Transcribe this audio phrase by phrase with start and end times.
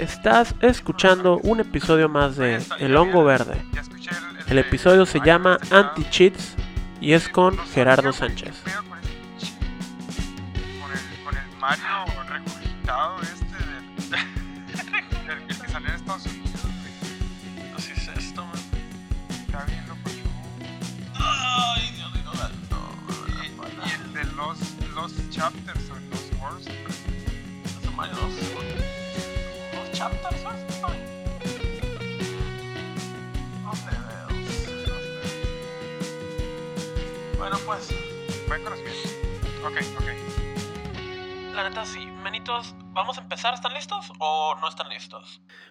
[0.00, 3.60] Estás escuchando un episodio más de El Hongo Verde.
[4.48, 6.54] El episodio se llama Anti-Cheats
[7.02, 8.62] y es con Gerardo Sánchez.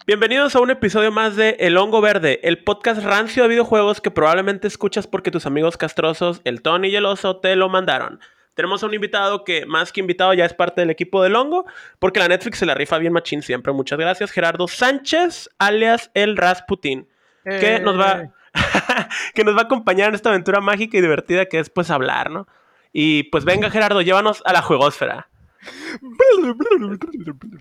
[0.10, 4.10] Bienvenidos a un episodio más de El Hongo Verde, el podcast rancio de videojuegos que
[4.10, 8.20] probablemente escuchas porque tus amigos castrosos, el Tony y el Oso, te lo mandaron.
[8.56, 11.68] Tenemos a un invitado que, más que invitado, ya es parte del equipo del Hongo,
[12.00, 13.72] porque la Netflix se la rifa bien machín siempre.
[13.72, 17.08] Muchas gracias, Gerardo Sánchez, alias el Rasputin,
[17.44, 18.34] que nos va...
[19.36, 22.32] que nos va a acompañar en esta aventura mágica y divertida que es pues hablar,
[22.32, 22.48] ¿no?
[22.92, 25.30] Y pues venga Gerardo, llévanos a la juegosfera.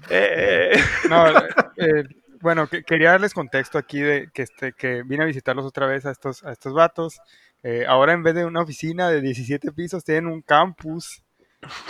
[0.09, 1.27] Eh, No,
[1.77, 2.05] eh,
[2.41, 6.07] bueno, que- quería darles contexto aquí de que, este, que vine a visitarlos otra vez
[6.07, 7.21] a estos, a estos vatos.
[7.63, 11.23] Eh, ahora en vez de una oficina de 17 pisos, tienen un campus.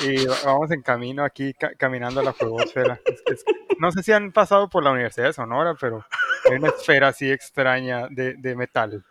[0.03, 2.99] Y va- vamos en camino aquí, ca- caminando a la juegosfera.
[3.05, 3.45] Es- es-
[3.79, 6.05] no sé si han pasado por la Universidad de Sonora, pero
[6.51, 9.05] hay una esfera así extraña de, metal.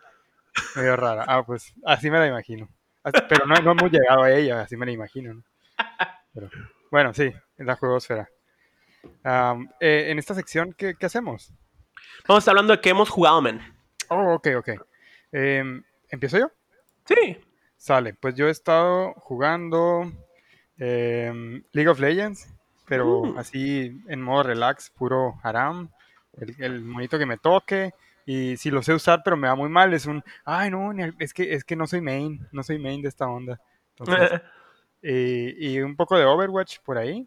[0.74, 1.24] Medio rara.
[1.28, 2.68] Ah, pues así me la imagino.
[3.28, 5.32] Pero no, hemos llegado a ella, así me la imagino.
[5.34, 5.42] ¿no?
[6.90, 8.28] Bueno, sí, la juegosfera.
[9.80, 11.52] Eh, en esta sección, ¿qué, qué hacemos?
[12.26, 13.60] Vamos a estar hablando de que hemos jugado, men.
[14.08, 14.68] Oh, ok, ok.
[15.32, 16.50] Em, ¿Empiezo yo?
[17.04, 17.38] Sí.
[17.76, 20.10] Sale, pues yo he estado jugando
[20.78, 22.48] em, League of Legends,
[22.86, 23.38] pero Mm.
[23.38, 25.90] así en modo relax, puro haram,
[26.34, 27.92] el, el monito que me toque,
[28.26, 31.32] y si lo sé usar, pero me va muy mal, es un, ay no, es
[31.32, 33.60] que, es que no soy main, no soy main de esta onda.
[33.98, 34.40] Entonces,
[35.02, 37.26] y un poco de Overwatch por ahí.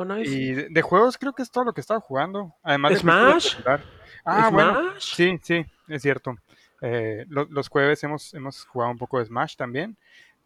[0.00, 0.30] Oh, nice.
[0.30, 2.54] Y de, de juegos creo que es todo lo que he estado jugando.
[2.62, 3.56] Además de ¿Smash?
[4.24, 4.78] Ah, bueno.
[4.98, 6.36] Sí, sí, es cierto.
[6.80, 9.96] Eh, lo- los jueves hemos, hemos jugado un poco de Smash también.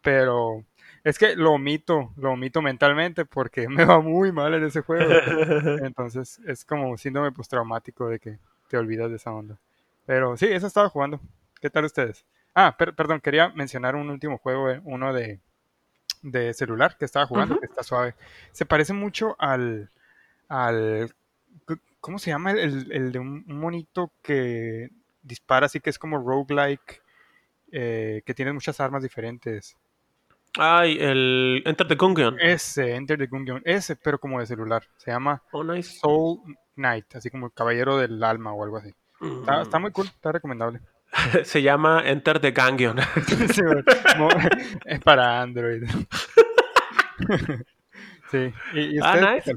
[0.01, 0.65] Pero
[1.03, 5.13] es que lo omito, lo omito mentalmente porque me va muy mal en ese juego.
[5.85, 9.59] Entonces es como síndrome postraumático de que te olvidas de esa onda.
[10.07, 11.19] Pero sí, eso estaba jugando.
[11.61, 12.25] ¿Qué tal ustedes?
[12.55, 15.39] Ah, per- perdón, quería mencionar un último juego, eh, uno de,
[16.23, 18.15] de celular que estaba jugando, que está suave.
[18.51, 19.91] Se parece mucho al,
[20.47, 21.13] al
[21.99, 22.51] ¿cómo se llama?
[22.51, 24.89] El, el de un, monito que
[25.21, 27.01] dispara así que es como roguelike,
[27.71, 29.77] eh, que tiene muchas armas diferentes.
[30.57, 32.37] Ay, el Enter the Gungeon.
[32.39, 34.83] Ese, Enter the Gungeon, ese, pero como de celular.
[34.97, 35.97] Se llama Oh, nice.
[35.99, 36.41] Soul
[36.75, 38.93] Knight, así como el caballero del alma o algo así.
[39.21, 40.81] Está, está muy cool, está recomendable.
[41.43, 42.53] Se llama Enter the.
[43.53, 43.61] Sí.
[44.17, 44.29] Mo-
[44.85, 45.83] es para Android.
[48.31, 48.53] sí.
[48.73, 49.55] ¿Y, y Ah, nice.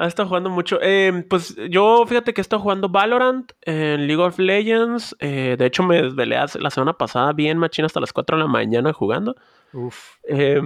[0.00, 0.78] Ha estado jugando mucho.
[0.80, 5.16] Eh, pues yo, fíjate que he estado jugando Valorant en League of Legends.
[5.18, 8.48] Eh, de hecho, me desvelé la semana pasada bien machina hasta las 4 de la
[8.48, 9.34] mañana jugando.
[9.72, 10.14] Uf.
[10.28, 10.62] Eh,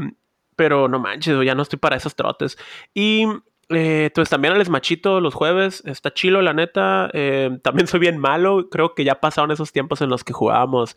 [0.55, 2.59] pero no manches, ya no estoy para esos trotes.
[2.93, 3.27] Y
[3.75, 5.83] eh, pues también el Smachito los jueves.
[5.87, 7.11] Está chilo, la neta.
[7.13, 8.69] Eh, también soy bien malo.
[8.71, 10.97] Creo que ya pasaron esos tiempos en los que jugábamos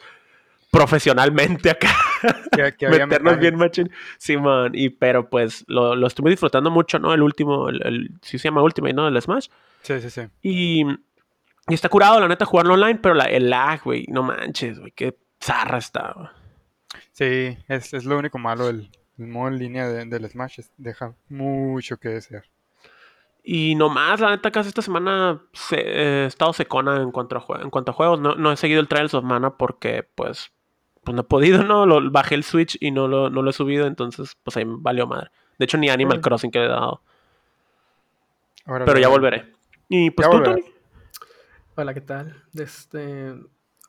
[0.72, 1.90] profesionalmente acá.
[2.52, 3.90] Que, que meternos bien machín.
[4.18, 7.14] Simón, y pero pues lo, lo estuve disfrutando mucho, ¿no?
[7.14, 9.08] El último, el, el- sí se llama Ultimate, ¿no?
[9.08, 9.48] El Smash.
[9.82, 10.22] Sí, sí, sí.
[10.42, 10.84] Y,
[11.68, 14.92] y está curado, la neta, jugarlo online, pero la, el lag, güey, no manches, güey,
[14.92, 16.34] qué zarra está.
[17.12, 20.60] Sí, es, es lo único malo del, modo en línea de- del Smash.
[20.78, 22.44] deja mucho que desear.
[23.48, 27.62] Y nomás, la neta, casi esta semana se- eh, he estado secona en cuanto a,
[27.62, 28.20] en cuanto a juegos.
[28.20, 30.52] No, no he seguido el Trials of Mana porque, pues,
[31.04, 31.86] pues no he podido, ¿no?
[31.86, 35.06] Lo, bajé el Switch y no lo, no lo he subido, entonces, pues ahí valió
[35.06, 35.30] madre.
[35.60, 36.22] De hecho, ni Animal.
[36.22, 37.02] Crossing que le he dado.
[38.66, 39.54] Pero ya volveré.
[39.90, 40.62] Y pues Ya tú, volverás.
[40.66, 40.74] Tony.
[41.76, 42.44] Hola, ¿qué tal?
[42.56, 43.36] Este,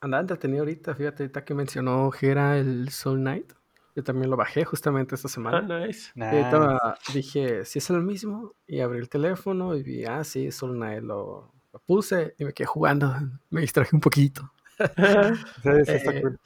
[0.02, 3.52] andaba entretenido ahorita, fíjate, ahorita que mencionó Gera el Soul Knight.
[3.96, 5.78] Yo también lo bajé justamente esta Ah, semana.
[5.86, 6.12] nice.
[6.14, 7.12] Y ahorita Nice.
[7.12, 11.02] dije, si es el mismo, y abrí el teléfono y vi, ah, sí, Soul Knight,
[11.02, 13.10] lo, lo puse y me quedé jugando.
[13.50, 14.52] Me distraje un poquito.
[15.62, 16.38] Sí, sí, está Eh, cool.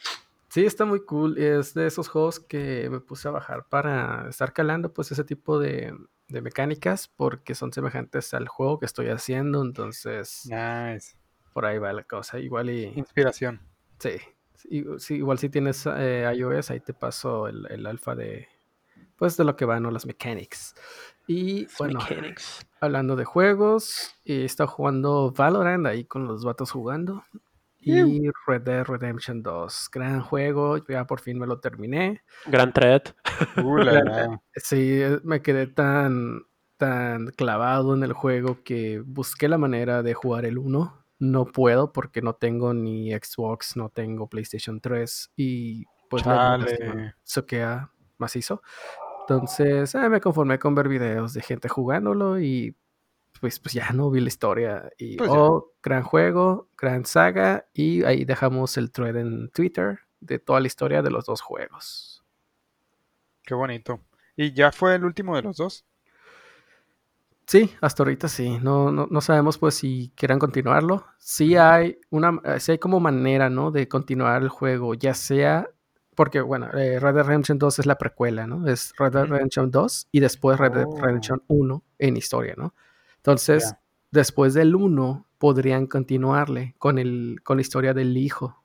[0.49, 1.39] Sí, está muy cool.
[1.39, 5.59] Es de esos juegos que me puse a bajar para estar calando, pues, ese tipo
[5.61, 5.95] de,
[6.29, 9.63] de mecánicas, porque son semejantes al juego que estoy haciendo.
[9.63, 11.17] Entonces, Nice.
[11.53, 12.39] por ahí va la cosa.
[12.41, 12.85] Igual y...
[12.97, 13.61] Inspiración.
[13.99, 14.11] Sí.
[14.69, 18.49] Igual si tienes eh, iOS, ahí te paso el, el, alfa de,
[19.17, 19.91] pues de lo que van, ¿no?
[19.91, 20.75] Las mechanics.
[21.27, 22.01] Y bueno,
[22.81, 27.25] hablando de juegos, he estado jugando Valorant ahí con los vatos jugando.
[27.83, 29.91] Y Red Dead Redemption 2.
[29.93, 32.23] Gran juego, ya por fin me lo terminé.
[32.47, 33.03] Gran thread.
[34.57, 36.43] sí, me quedé tan,
[36.77, 41.05] tan clavado en el juego que busqué la manera de jugar el 1.
[41.21, 46.25] No puedo porque no tengo ni Xbox, no tengo PlayStation 3 y pues
[47.23, 48.63] se queda macizo.
[49.21, 52.75] Entonces eh, me conformé con ver videos de gente jugándolo y
[53.41, 54.91] pues, pues ya no vi la historia.
[54.99, 60.39] Y pues oh, gran juego, gran saga y ahí dejamos el thread en Twitter de
[60.39, 62.25] toda la historia de los dos juegos.
[63.45, 64.01] Qué bonito.
[64.37, 65.85] ¿Y ya fue el último de los dos?
[67.51, 68.61] Sí, hasta ahorita sí.
[68.63, 71.05] No, no, no sabemos pues si quieran continuarlo.
[71.19, 73.73] Sí hay una, eh, sí hay como manera, ¿no?
[73.73, 75.69] De continuar el juego, ya sea
[76.15, 78.69] porque, bueno, eh, Red Dead Redemption 2 es la precuela, ¿no?
[78.69, 81.01] Es Red Dead Redemption 2 y después Red Dead oh.
[81.01, 82.73] Redemption 1 en historia, ¿no?
[83.17, 83.75] Entonces,
[84.13, 88.60] después del 1 podrían continuarle con, el, con la historia del hijo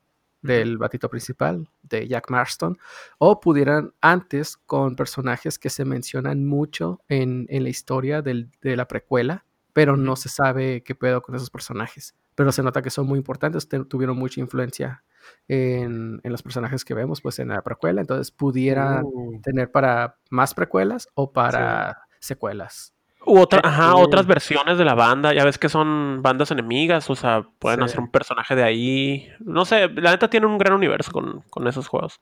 [0.45, 2.77] del batito principal, de Jack Marston,
[3.17, 8.75] o pudieran antes con personajes que se mencionan mucho en, en la historia del, de
[8.75, 12.15] la precuela, pero no se sabe qué pedo con esos personajes.
[12.35, 15.03] Pero se nota que son muy importantes, tuvieron mucha influencia
[15.47, 19.41] en, los personajes que vemos pues en la precuela, entonces pudiera uh.
[19.41, 22.94] tener para más precuelas o para secuelas.
[23.25, 27.15] U otra, ajá, otras versiones de la banda, ya ves que son bandas enemigas, o
[27.15, 29.29] sea, pueden hacer un personaje de ahí.
[29.39, 32.19] No sé, la neta tiene un gran universo con, esos juegos.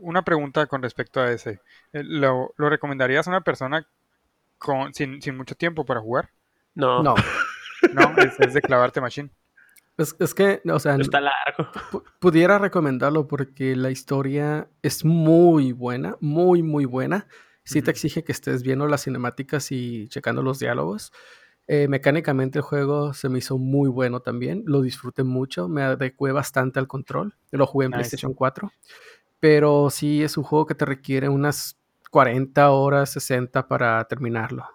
[0.00, 1.60] una pregunta con respecto a ese.
[1.92, 3.86] Eh, ¿Lo, recomendarías a una persona
[4.58, 6.30] con, sin, mucho tiempo para jugar?
[6.74, 7.02] No.
[7.02, 7.14] No.
[7.94, 9.30] no, es de clavarte machine.
[9.98, 11.70] Es, que, o sea, está largo.
[12.18, 17.26] Pudiera recomendarlo porque la historia es muy buena, muy, muy buena.
[17.64, 21.12] Sí te exige que estés viendo las cinemáticas y checando los diálogos.
[21.68, 26.32] Eh, mecánicamente el juego se me hizo muy bueno también, lo disfruté mucho, me adecué
[26.32, 28.72] bastante al control, lo jugué en PlayStation 4,
[29.38, 31.78] pero sí es un juego que te requiere unas
[32.10, 34.66] 40 horas, 60 para terminarlo.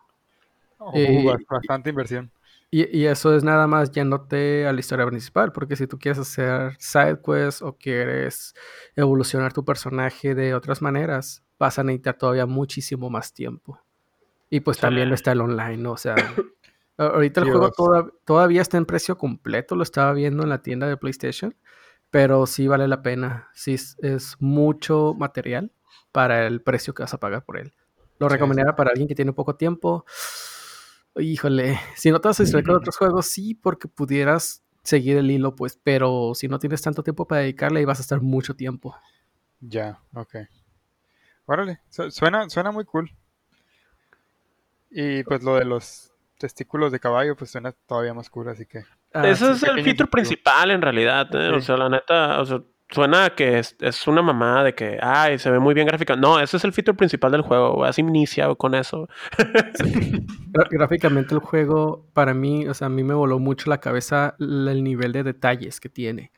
[0.77, 2.31] Oh, eh, bastante inversión.
[2.69, 6.75] Y, eso es nada más yéndote a la historia principal, porque si tú quieres hacer
[6.79, 8.55] side quests o quieres
[8.95, 13.79] evolucionar tu personaje de otras maneras, vas a necesitar todavía muchísimo más tiempo.
[14.49, 16.15] Y pues también está el online, O sea,
[16.97, 17.71] ahorita el juego
[18.25, 21.55] todavía está en precio completo, lo estaba viendo en la tienda de PlayStation,
[22.11, 25.71] pero sí vale la pena, sí es, mucho material
[26.11, 27.73] para el precio que vas a pagar por él.
[28.19, 30.05] Lo recomendaría para alguien que tiene poco tiempo
[31.19, 35.29] híjole, si no te vas a distraer con otros juegos, sí, porque pudieras seguir el
[35.29, 38.55] hilo, pues, pero si no tienes tanto tiempo para dedicarle, ahí vas a estar mucho
[38.55, 38.95] tiempo.
[39.59, 40.35] Ya, ok.
[41.45, 43.11] Órale, suena, suena muy cool.
[44.89, 48.83] Y pues lo de los testículos de caballo, pues suena todavía más cool, así que.
[49.13, 51.49] Ah, Ese es el feature principal en realidad, ¿eh?
[51.49, 55.51] o sea, la neta, o sea, suena que es, una mamada de que, ay, se
[55.51, 56.15] ve muy bien gráfica.
[56.15, 57.83] No, ese es el feature principal del juego.
[57.83, 59.07] Así inicia con eso.
[60.71, 64.83] Gráficamente el juego, para mí, o sea, a mí me voló mucho la cabeza el
[64.83, 66.31] nivel de detalles que tiene.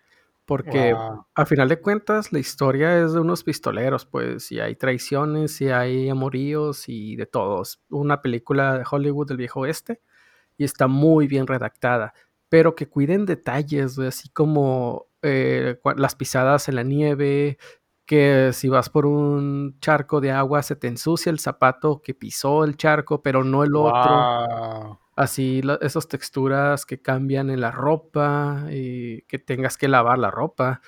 [0.45, 0.95] Porque
[1.35, 5.69] al final de cuentas la historia es de unos pistoleros, pues, si hay traiciones, si
[5.69, 7.79] hay amoríos y de todos.
[7.89, 10.01] Una película de Hollywood del viejo oeste
[10.57, 12.13] y está muy bien redactada.
[12.49, 17.57] Pero que cuiden detalles, así como eh, las pisadas en la nieve,
[18.05, 22.63] que si vas por un charco de agua se te ensucia el zapato que pisó
[22.63, 24.99] el charco, pero no el otro.
[25.15, 30.81] Así esas texturas que cambian en la ropa y que tengas que lavar la ropa,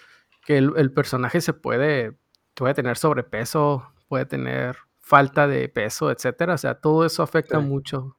[0.45, 2.17] que el, personaje se puede,
[2.55, 6.55] puede tener sobrepeso, puede tener falta de peso, etcétera.
[6.55, 8.17] O sea, todo eso afecta mucho.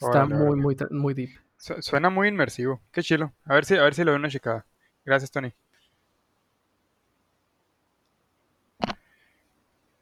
[0.00, 1.38] Está muy, muy, muy deep.
[1.56, 2.80] Suena muy inmersivo.
[2.90, 3.32] Qué chilo.
[3.44, 4.66] A ver si, a ver si lo veo una chicada.
[5.08, 5.50] Gracias, Tony.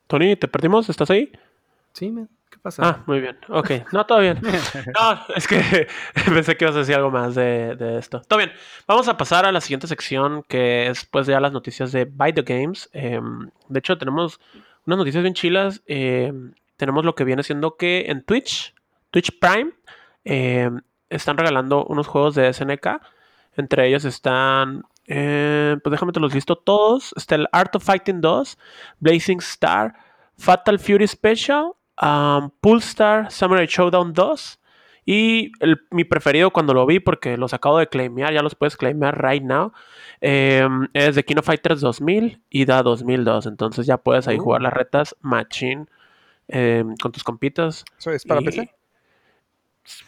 [0.08, 0.88] Tony, ¿te perdimos?
[0.88, 1.30] ¿Estás ahí?
[1.92, 2.12] Sí,
[2.50, 2.82] ¿qué pasa?
[2.84, 3.38] Ah, muy bien.
[3.48, 4.40] Ok, no, todo bien.
[4.98, 5.86] No, es que
[6.26, 8.20] pensé que ibas a decir algo más de, esto.
[8.22, 8.50] Todo bien.
[8.88, 12.34] Vamos a pasar a la siguiente sección, que es pues ya las noticias de By
[12.34, 12.90] the Games.
[12.92, 14.40] Em, de hecho, tenemos
[14.86, 15.82] unas noticias bien chilas.
[15.86, 18.74] Em, tenemos lo que viene siendo que en Twitch,
[19.12, 19.70] Twitch Prime,
[20.24, 23.00] em, están regalando unos juegos de SNK.
[23.56, 27.12] Entre ellos están eh, pues déjame te los listo todos.
[27.16, 28.58] Está el Art of Fighting 2,
[29.00, 29.94] Blazing Star,
[30.36, 34.60] Fatal Fury Special, um, Star, Samurai Showdown 2
[35.08, 35.52] Y
[35.92, 39.42] mi preferido cuando lo vi, porque los acabo de claimear, ya los puedes claimear right
[39.42, 39.72] now,
[40.20, 43.46] em, es de Kino Fighters 2000 y da 2002.
[43.46, 44.64] Entonces ya puedes ahí jugar uh.
[44.64, 45.86] las retas machine
[46.48, 47.84] em, con tus compitas.
[47.98, 48.75] ¿Eso es para PC?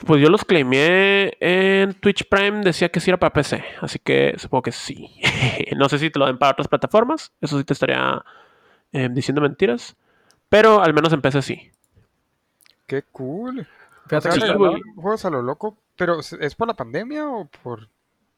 [0.06, 4.35] Pues yo los claimé en Twitch Prime, decía que sí era para PC, así que
[4.37, 5.20] supongo que sí.
[5.76, 8.25] no sé si te lo den para otras plataformas, eso sí te estaría
[8.92, 9.97] em, diciendo mentiras,
[10.49, 11.70] pero al menos en PC sí.
[12.87, 13.68] Qué cool.
[14.08, 14.30] Fíjate
[14.97, 17.88] juegos a lo loco, pero ¿es por la pandemia o por...?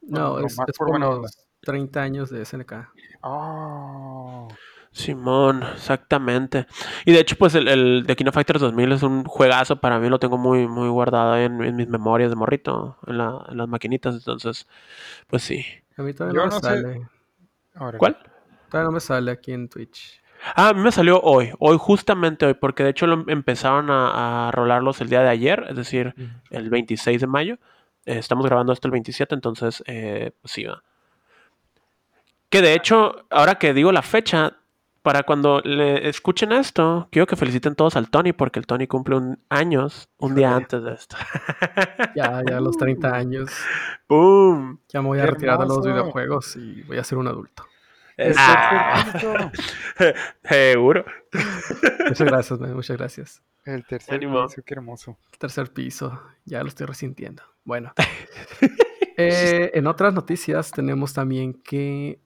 [0.02, 2.72] No, es, por, los 30 años de SNK.
[3.20, 4.48] Oh.
[4.92, 6.66] Simón, exactamente.
[7.04, 9.80] Y de hecho, pues el, el de Kino Fighters 2000 es un juegazo.
[9.80, 14.16] Para mí lo tengo muy, muy guardado en, mis memorias de morrito, en, las maquinitas.
[14.16, 14.66] Entonces,
[15.28, 15.64] pues sí.
[15.96, 17.08] A mí todavía no me sale.
[17.98, 18.18] ¿Cuál?
[18.68, 20.20] Todavía no me sale aquí en Twitch.
[20.56, 24.50] Ah, a mí me salió hoy, hoy justamente hoy, porque de hecho lo empezaron a,
[24.52, 26.14] rolarlos el día de ayer, es decir,
[26.50, 27.58] el 26 de mayo.
[28.06, 30.82] Eh, estamos grabando esto el 27, entonces eh, pues sí va.
[32.48, 34.59] Que de hecho, ahora que digo la fecha,
[35.02, 39.16] para cuando le escuchen esto, quiero que feliciten todos al Tony, porque el Tony cumple
[39.16, 41.16] un años un día antes de esto.
[42.16, 43.50] ya, ya los 30 años.
[44.08, 44.80] ¡Boom!
[44.88, 47.64] Ya me voy a retirar de los videojuegos y voy a ser un adulto.
[48.36, 49.50] Ah.
[50.44, 51.04] Seguro.
[52.06, 53.42] Muchas gracias, muchas gracias.
[53.64, 55.18] El tercer piso, qué hermoso.
[55.32, 57.42] El tercer piso, ya lo estoy resintiendo.
[57.64, 57.92] Bueno.
[59.22, 62.22] Eh, en otras noticias tenemos también que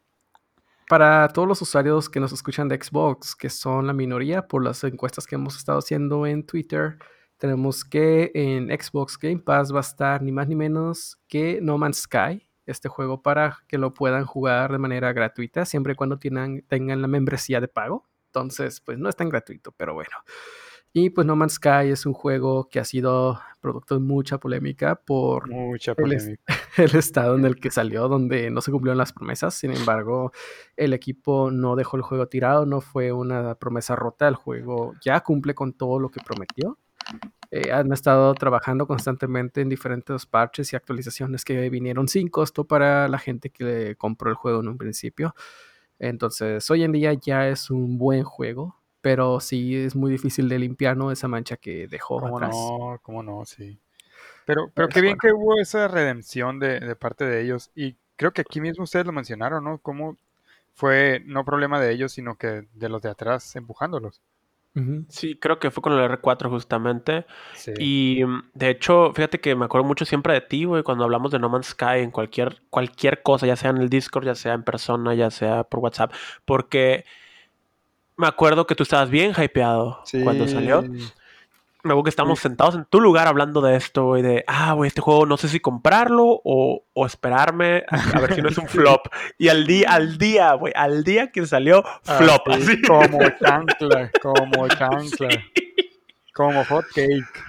[0.88, 4.82] para todos los usuarios que nos escuchan de Xbox, que son la minoría por las
[4.84, 6.98] encuestas que hemos estado haciendo en Twitter,
[7.38, 11.78] tenemos que en Xbox Game Pass va a estar ni más ni menos que No
[11.78, 16.18] Man's Sky, este juego para que lo puedan jugar de manera gratuita, siempre y cuando
[16.18, 18.08] tengan, tengan la membresía de pago.
[18.26, 20.16] Entonces, pues no es tan gratuito, pero bueno.
[20.96, 24.94] Y pues No Man's Sky es un juego que ha sido producto de mucha polémica
[24.94, 26.40] por mucha polémica.
[26.76, 29.54] El, estado en el que salió, donde no se cumplieron las promesas.
[29.54, 30.30] Sin embargo,
[30.76, 34.28] el equipo no dejó el juego tirado, no fue una promesa rota.
[34.28, 36.78] El juego ya cumple con todo lo que prometió.
[37.50, 43.08] Eh, han estado trabajando constantemente en diferentes parches y actualizaciones que vinieron sin costo para
[43.08, 45.34] la gente que compró el juego en un principio.
[45.98, 50.58] Entonces, hoy en día ya es un buen juego, pero sí es muy difícil de
[50.58, 51.12] limpiar, ¿no?
[51.12, 52.52] Esa mancha que dejó ¿Cómo atrás.
[52.54, 53.78] No, cómo no, sí.
[54.46, 57.70] Pero, pero qué bien que hubo esa redención de, de, parte de ellos.
[57.74, 59.76] Y creo que aquí mismo ustedes lo mencionaron, ¿no?
[59.76, 60.16] Cómo
[60.72, 64.22] fue no problema de ellos, sino que de los de atrás empujándolos.
[65.10, 67.26] Sí, creo que fue con el R4 justamente.
[67.78, 71.30] Y mm, de hecho, fíjate que me acuerdo mucho siempre de ti, güey, cuando hablamos
[71.30, 74.54] de No Man's Sky en cualquier, cualquier cosa, ya sea en el Discord, ya sea
[74.54, 76.12] en persona, ya sea por WhatsApp,
[76.46, 77.04] porque
[78.16, 80.82] me acuerdo que tú estabas bien hypeado cuando salió.
[80.82, 84.88] Me acuerdo que estamos sentados en tu lugar hablando de esto, güey, de, ah, güey,
[84.88, 88.68] este juego no sé si comprarlo o, o esperarme a, ver si no es un
[88.68, 89.08] flop.
[89.36, 92.42] Y al día, al día, güey, al día que salió, ah, flop.
[92.86, 95.28] Como chancla, como chancla.
[96.32, 97.44] Como hot cake.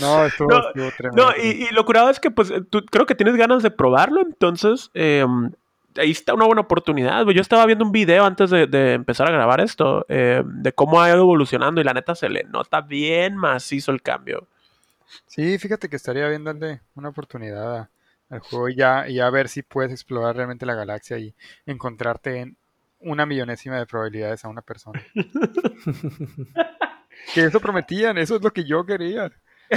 [0.00, 0.48] No, estuvo,
[0.96, 1.26] tremendo.
[1.26, 4.20] No, y, y, lo curado es que, pues, tú creo que tienes ganas de probarlo,
[4.22, 5.24] entonces, eh,
[5.98, 7.24] ahí está una buena oportunidad.
[7.26, 11.08] Yo estaba viendo un video antes de, empezar a grabar esto, eh, de cómo ha
[11.08, 14.48] ido evolucionando y la neta se le nota bien macizo el cambio.
[15.26, 17.88] Sí, fíjate que estaría bien darle una oportunidad
[18.30, 21.34] al juego y ya, y a ver si puedes explorar realmente la galaxia y
[21.66, 22.56] encontrarte en
[23.00, 25.02] una millonésima de probabilidades a una persona.
[27.34, 29.30] que eso prometían, eso es lo que yo quería.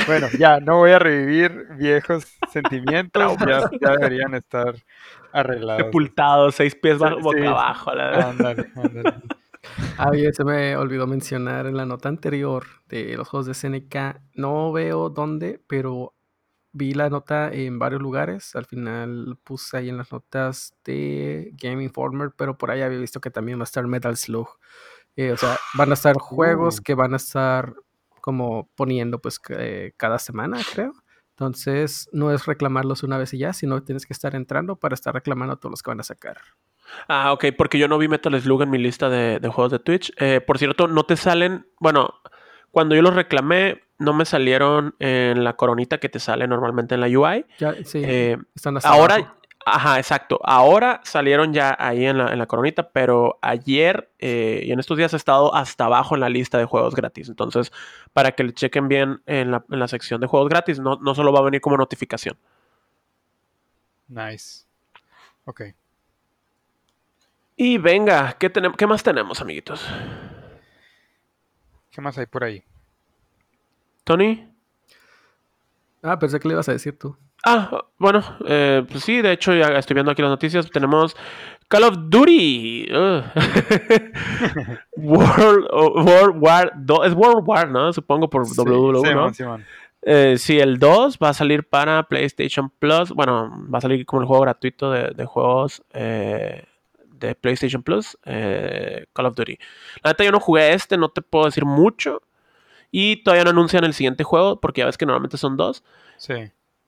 [0.07, 4.75] Bueno, ya no voy a revivir viejos sentimientos, ya, deberían estar
[5.35, 5.85] arreglados.
[5.85, 7.93] Sepultados, seis pies boca abajo.
[7.93, 9.13] La ándale, ándale.
[9.97, 14.21] Ah, se me olvidó mencionar en la nota anterior de los juegos de SNK.
[14.35, 16.13] No veo dónde, pero
[16.71, 18.55] vi la nota en varios lugares.
[18.55, 23.21] Al final puse ahí en las notas de Game Informer, pero por ahí había visto
[23.21, 24.49] que también va a estar Metal Slug.
[25.15, 26.83] Eh, o sea, van a estar juegos uh.
[26.83, 27.73] que van a estar
[28.21, 30.93] como poniendo pues eh, cada semana, creo.
[31.35, 35.13] Entonces, no es reclamarlos una vez y ya, sino tienes que estar entrando para estar
[35.13, 36.37] reclamando todos los que van a sacar.
[37.09, 40.13] Ah, ok, porque yo no vi Metal Slug en mi lista de, juegos de Twitch.
[40.17, 42.13] Eh, por cierto, no te salen, bueno,
[42.71, 47.01] cuando yo los reclamé, no me salieron en la coronita que te sale normalmente en
[47.01, 47.45] la UI.
[47.59, 49.35] Ya, sí, eh, están ahora,
[49.67, 50.39] Ajá, exacto.
[50.43, 55.17] Ahora salieron ya ahí en la, coronita, pero ayer eh, y en estos días ha
[55.17, 57.29] estado hasta abajo en la lista de juegos gratis.
[57.29, 57.71] Entonces,
[58.13, 61.39] para que le chequen bien en la, sección de juegos gratis, no, no solo va
[61.39, 62.37] a venir como notificación.
[64.07, 64.65] Nice.
[65.45, 65.61] Ok.
[67.55, 69.83] Y venga, ¿qué, ¿qué más tenemos, amiguitos?
[71.89, 72.63] ¿Qué más hay por ahí?
[74.03, 74.47] Tony.
[76.03, 77.17] Ah, pensé que le ibas a decir tú.
[77.47, 80.67] Ah, bueno, eh, pues sí, de hecho ya estoy viendo aquí las noticias.
[80.71, 81.15] Tenemos
[81.67, 82.87] Call of Duty.
[84.97, 87.05] World, World, War 2.
[87.05, 87.93] Es World War, ¿no?
[87.93, 89.31] Supongo por sí, ¿no?
[90.01, 93.11] Eh, sí, el 2 va a salir para PlayStation Plus.
[93.11, 96.63] Bueno, va a salir como el juego gratuito de, juegos eh,
[97.11, 98.17] de PlayStation Plus.
[98.23, 99.59] Call of Duty.
[100.01, 102.23] La neta, yo no jugué este, no te puedo decir mucho.
[102.89, 105.83] Y todavía no anuncian el siguiente juego, porque ya ves que normalmente son dos.
[106.17, 106.33] Sí.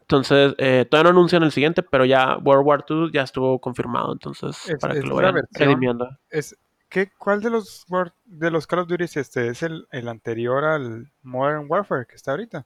[0.09, 4.13] Entonces, eh, todavía no anuncian el siguiente, pero ya World War II ya estuvo confirmado.
[4.13, 6.09] Entonces, para que lo vayan redimiendo.
[6.29, 7.85] Es, ¿qué, ¿Cuál de los,
[8.23, 9.49] de los Call of Duty es este?
[9.49, 12.65] ¿Es el, anterior al Modern Warfare que está ahorita?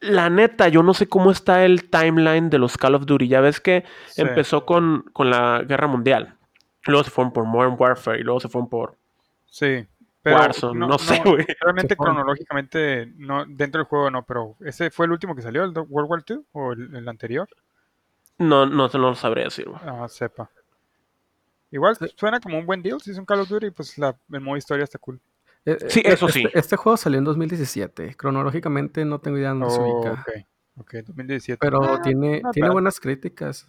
[0.00, 3.28] La neta, yo no sé cómo está el timeline de los Call of Duty.
[3.28, 3.84] Ya ves que
[4.18, 6.36] empezó con, con la Guerra Mundial.
[6.84, 8.98] Luego se fueron por Modern Warfare y luego se fueron por
[9.54, 9.86] Sí.
[10.24, 11.46] Pero no, sé, güey.
[11.60, 15.72] realmente cronológicamente, no, dentro del juego no, pero ¿ese fue el último que salió, el
[15.76, 17.46] World War II o el, anterior?
[18.38, 19.66] No, no, no lo sabría decir.
[19.82, 20.50] Ah, sepa.
[21.70, 24.40] Igual suena como un buen deal, si es un Call of Duty, pues la, el
[24.40, 25.20] modo historia está cool.
[25.66, 26.48] Eh, sí, eh, eso este, sí.
[26.54, 28.14] Este, juego salió en 2017.
[28.16, 30.12] Cronológicamente no tengo idea dónde se ubica.
[30.12, 30.30] Ok,
[30.78, 31.58] ok, 2017.
[31.60, 33.66] Pero ah, tiene, tiene buenas críticas.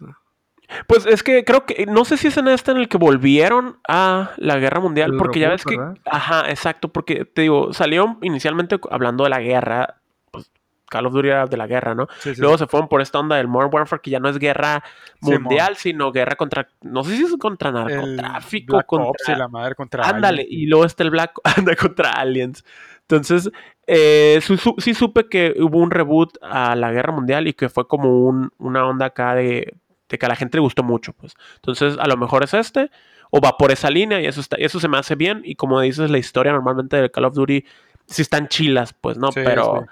[0.87, 3.77] Pues es que creo que, no sé si es en este en el que volvieron
[3.87, 8.79] a la guerra mundial, porque ya ves que, ajá, exacto, porque te digo, salió inicialmente
[8.89, 9.95] hablando de la guerra,
[10.31, 10.51] pues
[10.89, 12.07] Call of Duty era de la guerra, ¿no?
[12.37, 14.83] Luego se fueron por esta onda del Modern Warfare, que ya no es guerra
[15.21, 19.37] mundial, sino guerra contra, no sé si es contra narcotráfico, contra...
[19.37, 22.63] la madre contra Ándale, y luego está el Black, anda contra aliens.
[23.01, 23.51] Entonces,
[23.85, 24.39] eh,
[24.79, 28.51] sí supe que hubo un reboot a la guerra mundial y que fue como un,
[28.57, 29.75] una onda acá de
[30.09, 31.35] de que a la gente le gustó mucho, pues.
[31.55, 32.91] Entonces, a lo mejor es este,
[33.31, 35.41] o va por esa línea, y eso, está, eso se me hace bien.
[35.43, 37.65] Y como dices, la historia normalmente de Call of Duty
[38.05, 39.29] sí están chilas, pues, ¿no?
[39.33, 39.85] pero,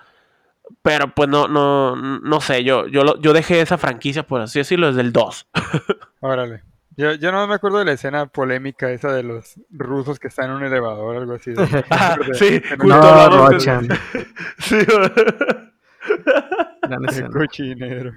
[0.82, 4.88] pero pues no, no, no sé, yo, yo, yo dejé esa franquicia, por así decirlo,
[4.88, 5.48] desde el 2.
[6.22, 6.64] Órale.
[6.96, 10.52] Yo, yo no me acuerdo de la escena polémica esa de los rusos que están
[10.52, 11.52] en un elevador, algo así.
[11.90, 13.88] ah, sí, no, Rochan.
[14.60, 14.78] sí,
[16.86, 18.14] Qué cochinero.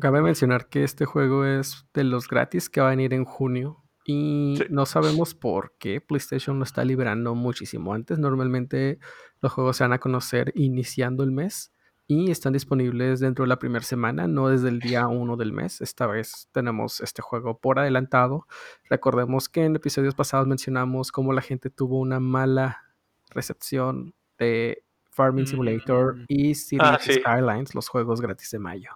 [0.00, 3.84] Cabe mencionar que este juego es de los gratis que va a venir en junio.
[4.06, 8.18] Y no sabemos por qué PlayStation lo está liberando muchísimo antes.
[8.18, 8.98] Normalmente
[9.40, 11.72] los juegos se van a conocer iniciando el mes
[12.06, 15.80] y están disponibles dentro de la primera semana, no desde el día 1 del mes.
[15.80, 18.48] Esta vez tenemos este juego por adelantado.
[18.88, 22.82] Recordemos que en episodios pasados mencionamos cómo la gente tuvo una mala
[23.28, 26.24] recepción de Farming Simulator mm.
[26.26, 28.90] y ah, City Skylines, los juegos gratis de mayo.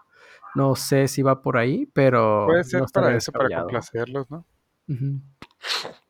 [0.55, 2.47] No sé si va por ahí, pero.
[2.47, 4.47] Puede ser para eso, para complacerlos, ¿no?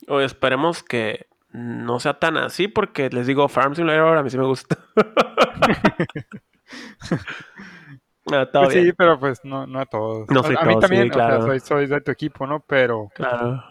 [0.08, 4.38] O esperemos que no sea tan así, porque les digo, Farm Simulator a mí sí
[4.38, 4.76] me gusta.
[8.32, 10.26] Ah, pues sí, pero pues no, no a todos.
[10.30, 12.60] a, mí también, soy, soy, de tu equipo, ¿no?
[12.60, 13.10] Pero.
[13.14, 13.62] Claro.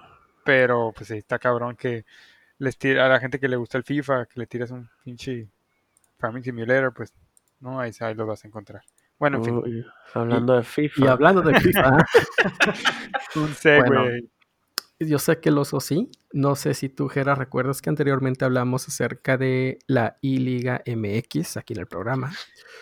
[0.45, 2.05] Pero, pues sí, está cabrón que
[2.59, 5.49] les tira a la gente que le gusta el FIFA, que le tiras un pinche
[6.19, 7.13] Farming Simulator, pues
[7.61, 8.83] no, ahí, ahí lo vas a encontrar.
[9.23, 9.85] Bueno, en fin.
[10.13, 11.05] hablando de FIFA.
[11.05, 11.97] Y hablando de FIFA.
[13.37, 14.27] Un segue.
[14.99, 16.11] yo sé que los sí.
[16.33, 21.71] No sé si tú, Gera, recuerdas que anteriormente hablamos acerca de la I-Liga MX aquí
[21.71, 22.33] en el programa.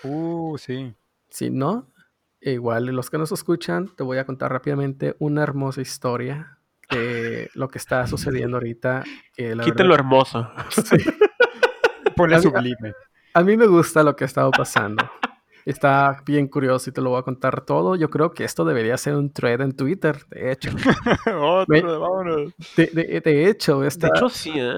[0.03, 0.95] Uh, sí.
[1.29, 1.91] Si no,
[2.41, 6.57] igual los que nos escuchan, te voy a contar rápidamente una hermosa historia
[6.89, 9.03] de lo que está sucediendo ahorita.
[9.37, 10.49] Lo hermoso.
[10.71, 10.97] Sí.
[12.15, 12.93] Ponle sublime.
[13.35, 15.07] A mí me gusta lo que ha estado pasando.
[15.65, 17.95] Está bien curioso y te lo voy a contar todo.
[17.95, 20.69] Yo creo que esto debería ser un thread en Twitter, de hecho.
[22.77, 23.89] de, hecho, ¿eh?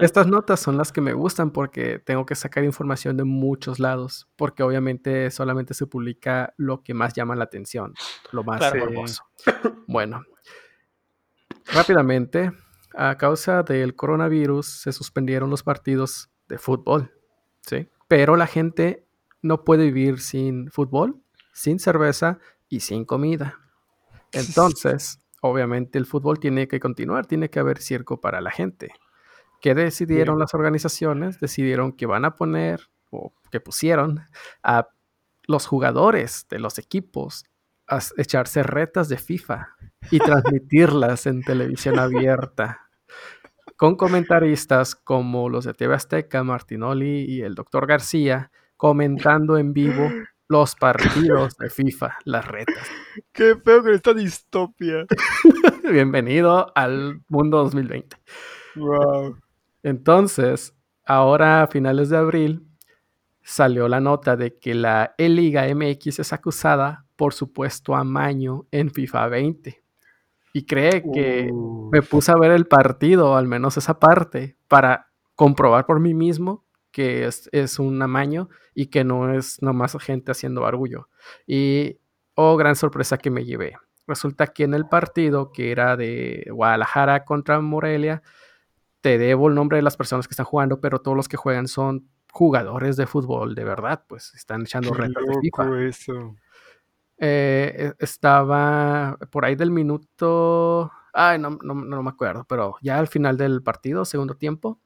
[0.01, 4.27] estas notas son las que me gustan porque tengo que sacar información de muchos lados,
[4.35, 7.93] porque obviamente solamente se publica lo que más llama la atención,
[8.31, 9.23] lo más hermoso.
[9.87, 10.23] Bueno,
[11.73, 12.51] rápidamente,
[12.95, 17.11] a causa del coronavirus se suspendieron los partidos de fútbol,
[17.61, 17.89] ¿sí?
[18.07, 19.07] Pero la gente
[19.43, 23.59] no puede vivir sin fútbol, sin cerveza y sin comida.
[24.31, 28.93] Entonces, obviamente el fútbol tiene que continuar, tiene que haber circo para la gente.
[29.61, 31.39] ¿Qué decidieron las organizaciones?
[31.39, 34.21] Decidieron que van a poner, o que pusieron,
[34.63, 34.89] a
[35.45, 37.45] los jugadores de los equipos
[37.87, 39.75] a echarse retas de FIFA
[40.11, 42.89] y transmitirlas en televisión abierta.
[43.77, 48.51] Con comentaristas como los de TV Azteca, Martinoli y el doctor García,
[48.83, 50.11] comentando en vivo
[50.49, 52.85] los partidos de FIFA, las retas.
[53.31, 55.05] Qué feo con esta distopia.
[55.89, 58.17] Bienvenido al mundo 2020.
[58.75, 59.37] Wow.
[59.83, 62.67] Entonces, ahora a finales de abril,
[63.41, 69.27] salió la nota de que la E-Liga MX es acusada por supuesto amaño en FIFA
[69.29, 69.81] 20.
[70.51, 71.49] Y cree que
[71.89, 76.65] me puse a ver el partido, al menos esa parte, para comprobar por mí mismo
[76.93, 81.09] que es, es un amaño y que no es nomás gente haciendo barullo.
[81.45, 81.99] Y,
[82.35, 83.75] oh, gran sorpresa que me llevé.
[84.07, 88.21] Resulta que en el partido que era de Guadalajara contra Morelia,
[89.01, 91.67] te debo el nombre de las personas que están jugando, pero todos los que juegan
[91.67, 95.83] son jugadores de fútbol de verdad, pues están echando retos de FIFA.
[95.83, 96.35] Eso.
[97.17, 100.91] Eh, e, estaba por ahí del minuto.
[101.13, 104.79] Ay, no, no, no me acuerdo, pero ya al final del partido, segundo tiempo,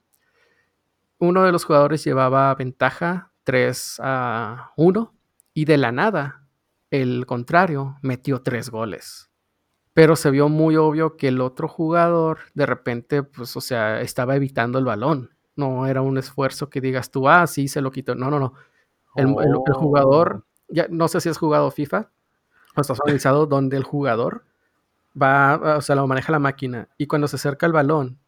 [1.18, 5.14] uno de los jugadores llevaba ventaja 3 a 1
[5.54, 6.44] y de la nada
[6.90, 9.30] el contrario metió tres goles.
[9.94, 14.36] Pero se vio muy obvio que el otro jugador de repente, pues, o sea, estaba
[14.36, 15.30] evitando el balón.
[15.56, 18.14] No era un esfuerzo que digas tú, ah, sí, se lo quitó.
[18.14, 18.54] No, no, no.
[19.16, 19.34] El,
[19.74, 20.64] jugador, oh.
[20.68, 22.10] ya no sé si has jugado FIFA
[22.76, 24.44] o estás organizado donde el jugador
[25.20, 28.18] va, o sea, lo maneja la máquina y cuando se acerca el balón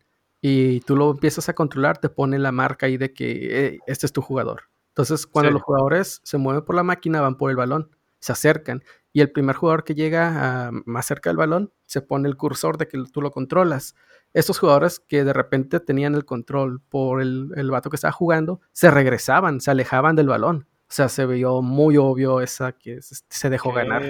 [0.41, 4.13] y tú lo empiezas a controlar, te pone la marca ahí de que este es
[4.13, 4.63] tu jugador.
[4.89, 8.83] Entonces, cuando los jugadores se mueven por la máquina, van por el balón, se acercan.
[9.13, 12.89] Y el primer jugador que llega más cerca del balón, se pone el cursor de
[12.89, 13.95] que tú lo controlas.
[14.33, 18.61] Estos jugadores que de repente tenían el control por el, el vato que estaba jugando,
[18.73, 20.67] se regresaban, se alejaban del balón.
[20.83, 24.05] O sea, se vio muy obvio esa que se dejó ganar.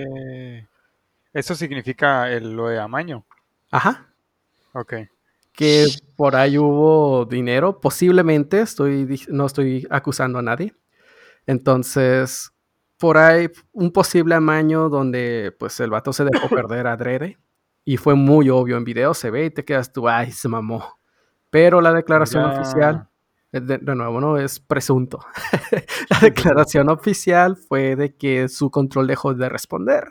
[1.32, 3.24] Eso significa el, lo de amaño.
[3.70, 4.12] Ajá.
[4.72, 4.94] Ok
[5.52, 5.86] que
[6.16, 10.74] por ahí hubo dinero, posiblemente, estoy, no estoy acusando a nadie.
[11.46, 12.52] Entonces,
[12.98, 17.38] por ahí un posible amaño donde pues el vato se dejó perder a Drede
[17.84, 20.98] y fue muy obvio en video, se ve y te quedas tú, ay, se mamó.
[21.48, 23.08] Pero la declaración oficial,
[23.52, 25.18] eh, de, de, nuevo, no es presunto.
[26.10, 30.04] la declaración oficial fue de que su control dejó de responder.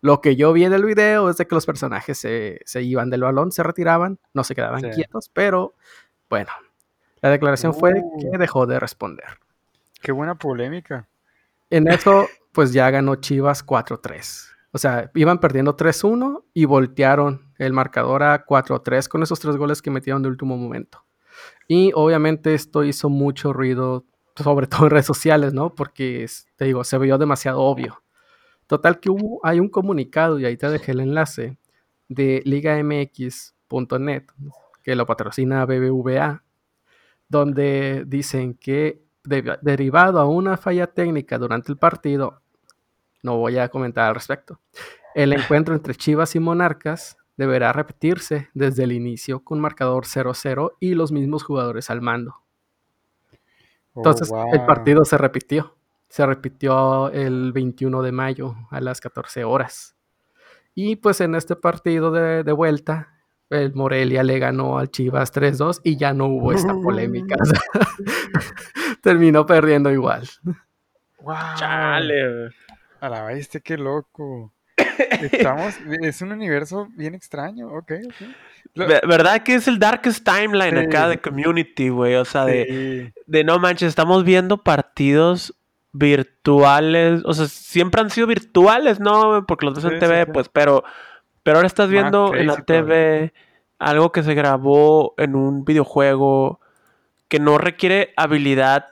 [0.00, 3.22] Lo que yo vi en el video es de que los personajes se, iban del
[3.22, 5.74] balón, se retiraban, no se quedaban quietos, pero
[6.28, 6.50] bueno,
[7.20, 8.38] la declaración fue que uh.
[8.38, 9.38] dejó de responder.
[10.00, 11.08] Qué buena polémica.
[11.70, 14.48] En eso, pues ya ganó Chivas 4-3.
[14.72, 19.82] O sea, iban perdiendo 3-1 y voltearon el marcador a 4-3 con esos tres goles
[19.82, 21.04] que metieron de último momento.
[21.66, 24.04] Y obviamente esto hizo mucho ruido,
[24.36, 25.74] sobre todo en redes sociales, ¿no?
[25.74, 28.02] Porque, te digo, se vio demasiado obvio.
[28.68, 31.56] Total que hubo, hay un comunicado, y ahí te dejé el enlace,
[32.08, 34.24] de ligamx.net,
[34.82, 36.44] que lo patrocina BBVA,
[37.28, 42.42] donde dicen que derivado a una falla técnica durante el partido,
[43.22, 44.60] no voy a comentar al respecto,
[45.14, 50.92] el encuentro entre Chivas y Monarcas deberá repetirse desde el inicio con marcador 0-0 y
[50.92, 52.42] los mismos jugadores al mando.
[53.94, 55.77] Oh, Entonces el partido se repitió
[56.08, 59.94] se repitió el 21 de mayo a las 14 horas.
[60.74, 63.08] Y pues en este partido de, vuelta,
[63.50, 67.36] el Morelia le ganó al Chivas 3-2 y ya no hubo esta polémica.
[69.02, 70.28] Terminó perdiendo igual.
[71.20, 71.34] Wow.
[71.56, 72.50] Chale.
[73.00, 74.52] A la vez, qué loco.
[75.20, 77.92] Estamos, es un universo bien extraño, ok,
[78.74, 82.14] ¿Verdad que es el darkest timeline acá de community, güey?
[82.14, 85.57] O sea, de, de no manches, estamos viendo partidos
[85.92, 89.44] virtuales, o sea, siempre han sido virtuales, ¿no?
[89.46, 90.84] Porque los ves en TV, pues, pero,
[91.42, 93.32] pero ahora estás viendo en la TV
[93.78, 96.60] algo que se grabó en un videojuego
[97.28, 98.86] que no requiere habilidad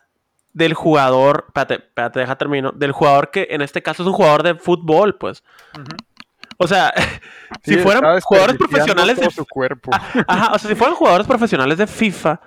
[0.52, 4.42] del jugador, espérate, espérate, deja termino, del jugador que en este caso es un jugador
[4.42, 5.44] de fútbol, pues.
[6.56, 6.94] O sea,
[7.62, 9.90] si fueran jugadores profesionales de su cuerpo.
[10.26, 12.40] Ajá, o sea, si fueran jugadores profesionales de FIFA,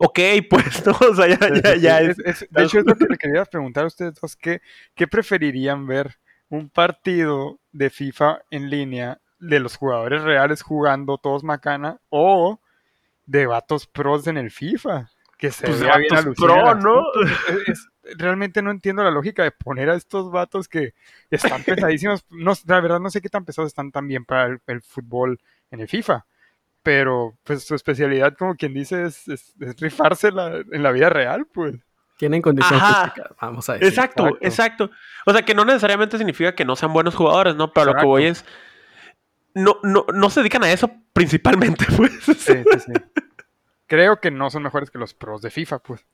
[0.00, 0.92] ok, pues, ¿no?
[0.92, 4.14] O sea, ya, ya, es, De hecho, es lo que le quería preguntar a ustedes
[4.14, 4.62] dos, ¿qué,
[4.94, 6.18] ¿qué preferirían ver?
[6.48, 12.60] ¿Un partido de FIFA en línea de los jugadores reales jugando todos macana o
[13.26, 15.10] de vatos pros en el FIFA?
[15.36, 17.04] Que se pues vea bien pro, ¿no?
[18.16, 20.94] realmente no entiendo la lógica de poner a estos vatos que
[21.30, 22.24] están pesadísimos.
[22.30, 25.88] No, la verdad no sé qué tan pesados están también para el fútbol en el
[25.88, 26.24] FIFA
[26.82, 31.76] pero pues su especialidad, como quien dice, es, es, rifarse en la vida real, pues.
[32.20, 33.88] Tienen condiciones físicas, vamos a decir.
[33.88, 34.90] Exacto, exacto,
[35.24, 37.72] O sea, que no necesariamente significa que no sean buenos jugadores, ¿no?
[37.72, 38.44] Pero lo que voy es.
[39.54, 42.12] No, no, no se dedican a eso principalmente, pues.
[42.22, 42.92] Sí, sí, sí.
[43.86, 46.04] Creo que no son mejores que los pros de FIFA, pues.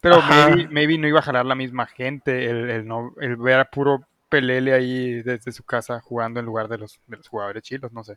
[0.00, 3.60] Pero maybe, maybe, no iba a jalar la misma gente, el, el, no, el ver
[3.60, 7.62] a puro Pelele ahí desde su casa jugando en lugar de los, de los jugadores
[7.62, 8.16] chilos, no sé.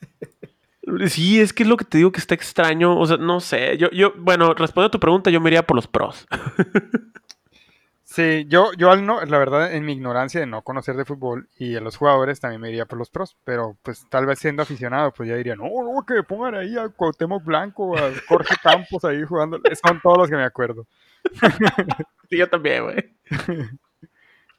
[1.08, 2.98] Sí, es que es lo que te digo que está extraño.
[2.98, 3.76] O sea, no sé.
[3.76, 6.26] Yo, yo, bueno, respondiendo a tu pregunta, yo me iría por los pros.
[8.10, 11.76] Sí, yo, yo no, la verdad, en mi ignorancia de no conocer de fútbol y
[11.76, 15.12] a los jugadores también me iría por los pros, pero pues tal vez siendo aficionado,
[15.12, 19.22] pues ya diría, no, no, que pongan ahí a Cuauhtémoc Blanco, a Jorge Campos ahí
[19.24, 19.60] jugando.
[19.84, 20.86] Son todos los que me acuerdo.
[22.30, 23.14] sí, yo también, güey.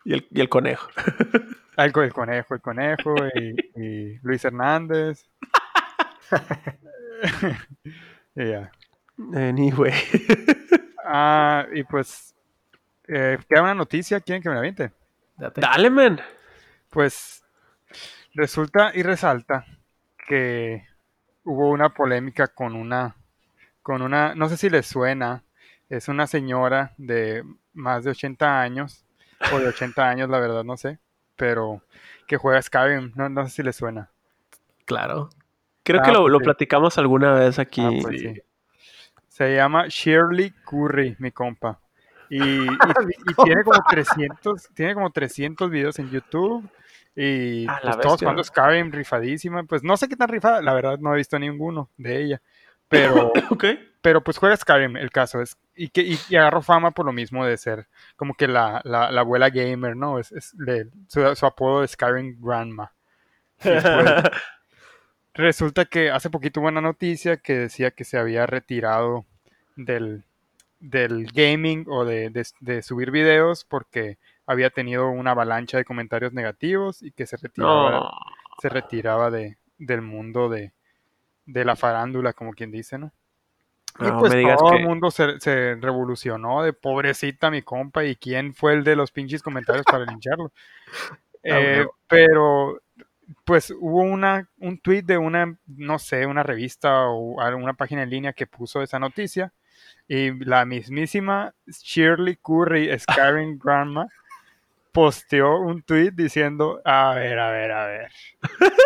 [0.06, 0.88] Y el, y el conejo.
[1.80, 3.16] Algo del conejo, el conejo
[3.76, 5.26] y, Luis Hernández.
[8.36, 8.72] Ya.
[9.34, 9.92] Anyway.
[11.06, 12.34] ah, y pues
[13.08, 14.92] eh, queda una noticia, ¿quieren que me la viente?
[15.36, 16.22] Dale, men.
[16.90, 17.44] Pues
[18.34, 19.66] resulta y resalta
[20.28, 20.86] que
[21.44, 23.18] hubo una polémica con una,
[23.82, 25.44] con una, no sé si les suena,
[25.90, 29.06] es una señora de más de 80 años,
[29.52, 31.00] o de 80 años, la verdad, no sé,
[31.40, 31.82] pero
[32.28, 34.12] que juega Skyrim, no, no sé si les suena.
[34.86, 35.30] Claro.
[35.84, 37.82] Creo que ah, lo, pues platicamos alguna vez aquí.
[37.82, 38.44] Ah, pues
[39.30, 41.80] Se llama Shirley Curry, mi compa.
[42.30, 42.40] Y,
[43.46, 46.70] tiene como 300, tiene como 300 videos en YouTube.
[47.16, 49.64] Y pues, todos jugando Skyrim rifadísima.
[49.64, 52.42] Pues no sé qué tan rifada, la verdad no he visto ninguno de ella.
[52.90, 53.32] Pero,
[54.02, 55.58] pero pues juega Skyrim, el caso es.
[55.76, 59.50] Y, que, y, agarró fama por lo mismo de ser como que la, la, abuela
[59.50, 60.20] gamer, ¿no?
[60.20, 60.54] Es, es
[61.08, 62.92] su, apodo de Skyrim Grandma.
[63.62, 69.26] Pues, resulta que hace poquito hubo una noticia que decía que se había retirado
[69.76, 70.24] del,
[70.80, 77.12] del gaming o de, subir videos porque había tenido una avalancha de comentarios negativos y
[77.12, 78.12] que se retiraba,
[78.62, 80.74] se retiraba de, del mundo de,
[81.46, 83.12] de la farándula, como quien dice, ¿no?
[84.02, 88.84] Y pues todo el mundo se, revolucionó de pobrecita mi compa y quién fue el
[88.84, 90.52] de los pinches comentarios para lincharlo.
[91.42, 92.82] Eh, pero
[93.46, 98.10] pues hubo una, un tweet de una, no sé, una revista o una página en
[98.10, 99.54] línea que puso esa noticia
[100.08, 104.08] y la mismísima Shirley Curry, Scaring Grandma,
[104.92, 108.08] posteó un tweet diciendo, a ver, a ver, a ver,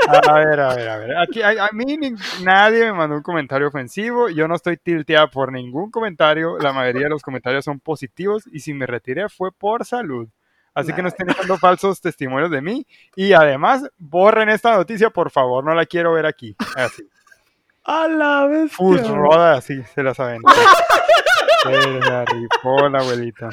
[0.07, 1.97] a ver, a ver, a ver, aquí a, mí
[2.43, 7.03] nadie me mandó un comentario ofensivo, yo no estoy tilteada por ningún comentario, la mayoría
[7.03, 10.27] de los comentarios son positivos y si me retiré fue por salud.
[10.75, 12.87] Así que no estén dando falsos testimonios de mí.
[13.15, 16.55] Y además, borren esta noticia, por favor, no la quiero ver aquí.
[16.75, 17.07] Así.
[17.85, 18.71] A la vez.
[18.71, 20.49] Fus roda, así, se las aventó.
[21.63, 23.49] se la rifó la abuelita.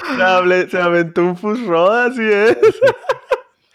[0.68, 2.59] Se, aventó un fus roda, así es.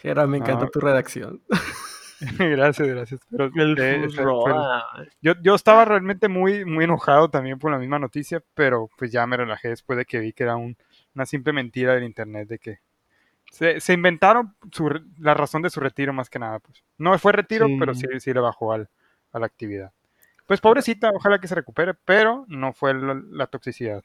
[0.01, 1.41] Gera, me encanta tu redacción.
[2.39, 3.21] gracias, gracias.
[3.55, 4.09] el
[5.21, 9.25] yo, yo estaba realmente muy, muy enojado también por la misma noticia, pero pues ya
[9.27, 10.77] me relajé después de que vi que era un,
[11.13, 12.79] una simple mentira del internet de que
[13.51, 16.59] se, se inventaron su, la razón de su retiro más que nada.
[16.59, 16.83] Pues.
[16.97, 18.89] No fue retiro, pero sí, sí le bajó al,
[19.31, 19.91] a la actividad.
[20.45, 24.03] Pues pobrecita, ojalá que se recupere, pero no fue la, toxicidad.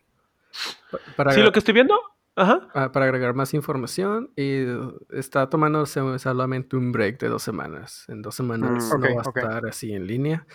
[1.16, 1.98] Para sí, lo que estoy viendo.
[2.36, 2.68] Ajá.
[2.74, 4.64] Ah, para agregar más información, y
[5.10, 8.04] está tomando solamente un break de dos semanas.
[8.08, 10.46] En dos semanas mm, no va a estar así en línea.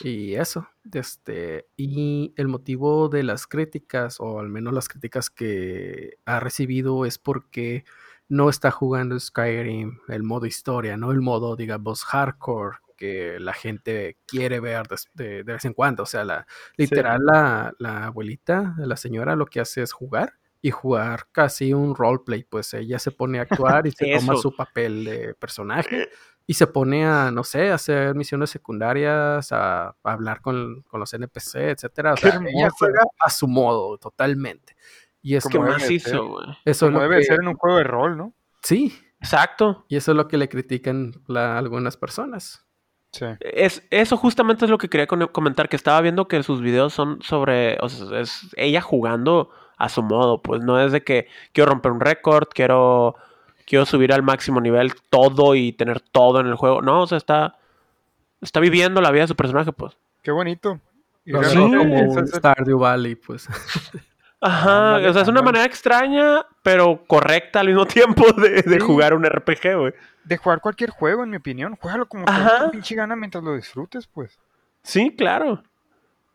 [0.00, 0.68] Y eso.
[0.92, 7.06] Este, y el motivo de las críticas, o al menos las críticas que ha recibido,
[7.06, 7.84] es porque
[8.32, 14.16] no está jugando Skyrim, el modo historia, no el modo, digamos, hardcore que la gente
[14.26, 16.04] quiere ver de, vez en cuando.
[16.04, 16.46] O sea, la,
[16.78, 21.94] literal, la, la, abuelita, la señora, lo que hace es jugar y jugar casi un
[21.94, 22.42] roleplay.
[22.44, 26.08] Pues ella se pone a actuar y se toma su papel de personaje
[26.46, 31.56] y se pone a, no sé, a hacer misiones secundarias, a, hablar con, los NPC,
[31.56, 32.14] etcétera.
[32.14, 34.74] O sea, ella juega a su modo, totalmente.
[35.22, 36.46] Y es que más hizo, güey.
[36.64, 38.34] Eso debe ser en un juego de rol, ¿no?
[38.62, 38.92] Sí.
[39.20, 39.84] Exacto.
[39.88, 42.66] Y eso es lo que le critican algunas personas.
[43.40, 47.20] Es, eso justamente es lo que quería comentar, que estaba viendo que sus videos son
[47.22, 51.70] sobre, o sea, es ella jugando a su modo, pues no es de que quiero
[51.70, 53.16] romper un récord, quiero,
[53.66, 57.18] quiero subir al máximo nivel todo y tener todo en el juego, no, o sea,
[57.18, 57.58] está,
[58.40, 59.94] está viviendo la vida de su personaje, pues.
[60.22, 60.80] Qué bonito.
[61.24, 63.46] Y como Stardew Valley, pues.
[64.44, 69.24] Ajá, o sea, es una manera extraña, pero correcta al mismo tiempo de, jugar un
[69.24, 69.94] RPG, güey.
[70.24, 71.76] De jugar cualquier juego, en mi opinión.
[71.76, 72.32] Juégalo como te
[72.72, 74.40] pinche gana mientras lo disfrutes, pues.
[74.82, 75.62] Sí, claro.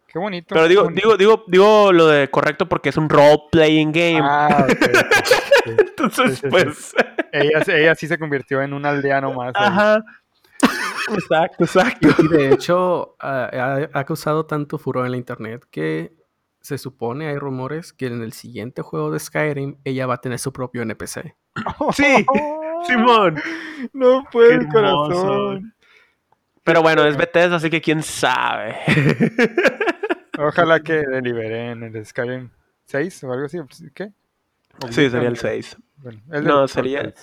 [0.08, 0.56] Qué bonito.
[0.56, 4.22] Pero digo, digo, digo, digo lo de correcto porque es un role-playing game.
[4.24, 4.66] Ah,
[5.66, 6.94] Entonces, pues.
[7.34, 9.52] ella, ella sí se convirtió en un aldeano más.
[9.54, 10.02] Ajá.
[11.14, 12.10] Exacto, exacto.
[12.20, 16.12] Y, de hecho, ha causado tanto furor en la internet que
[16.68, 20.38] se supone, hay rumores, que en el siguiente juego de Skyrim ella va a tener
[20.38, 21.34] su propio NPC.
[21.94, 22.26] sí,
[22.86, 23.42] Simón.
[23.94, 25.74] No puede el corazón.
[26.64, 28.76] Pero bueno, es Bethesda, así que quién sabe.
[30.40, 32.50] Ojalá que deliberen el Skyrim
[32.86, 33.60] 6 o algo así.
[33.94, 34.12] ¿Qué?
[34.90, 35.78] sí, sería el 6.
[36.44, 37.14] no, sería.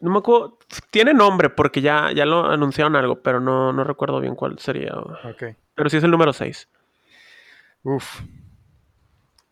[0.00, 0.58] No me acuerdo.
[0.90, 4.94] Tiene nombre porque ya, ya lo anunciaron algo, pero no, no recuerdo bien cuál sería.
[4.96, 5.44] Ok.
[5.74, 6.68] Pero sí es el número 6.
[7.84, 8.22] Uf.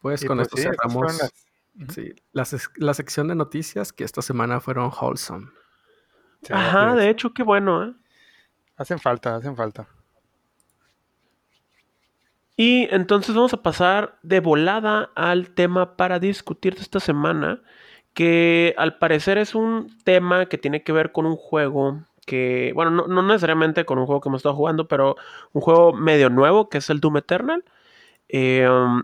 [0.02, 1.30] Pues con pues esto cerramos
[1.88, 5.48] sí, la, la, sección de noticias que esta semana fueron wholesome.
[6.50, 7.94] Ajá, de hecho, qué bueno, ¿eh?
[8.76, 9.86] Hacen falta, hacen falta.
[12.56, 17.62] Y entonces vamos a pasar de volada al tema para discutir de esta semana,
[18.12, 22.90] que al parecer es un tema que tiene que ver con un juego que, bueno,
[22.90, 25.16] no, necesariamente con un juego que hemos estado jugando, pero
[25.52, 27.64] un juego medio nuevo, que es el Doom Eternal.
[28.28, 29.02] Em,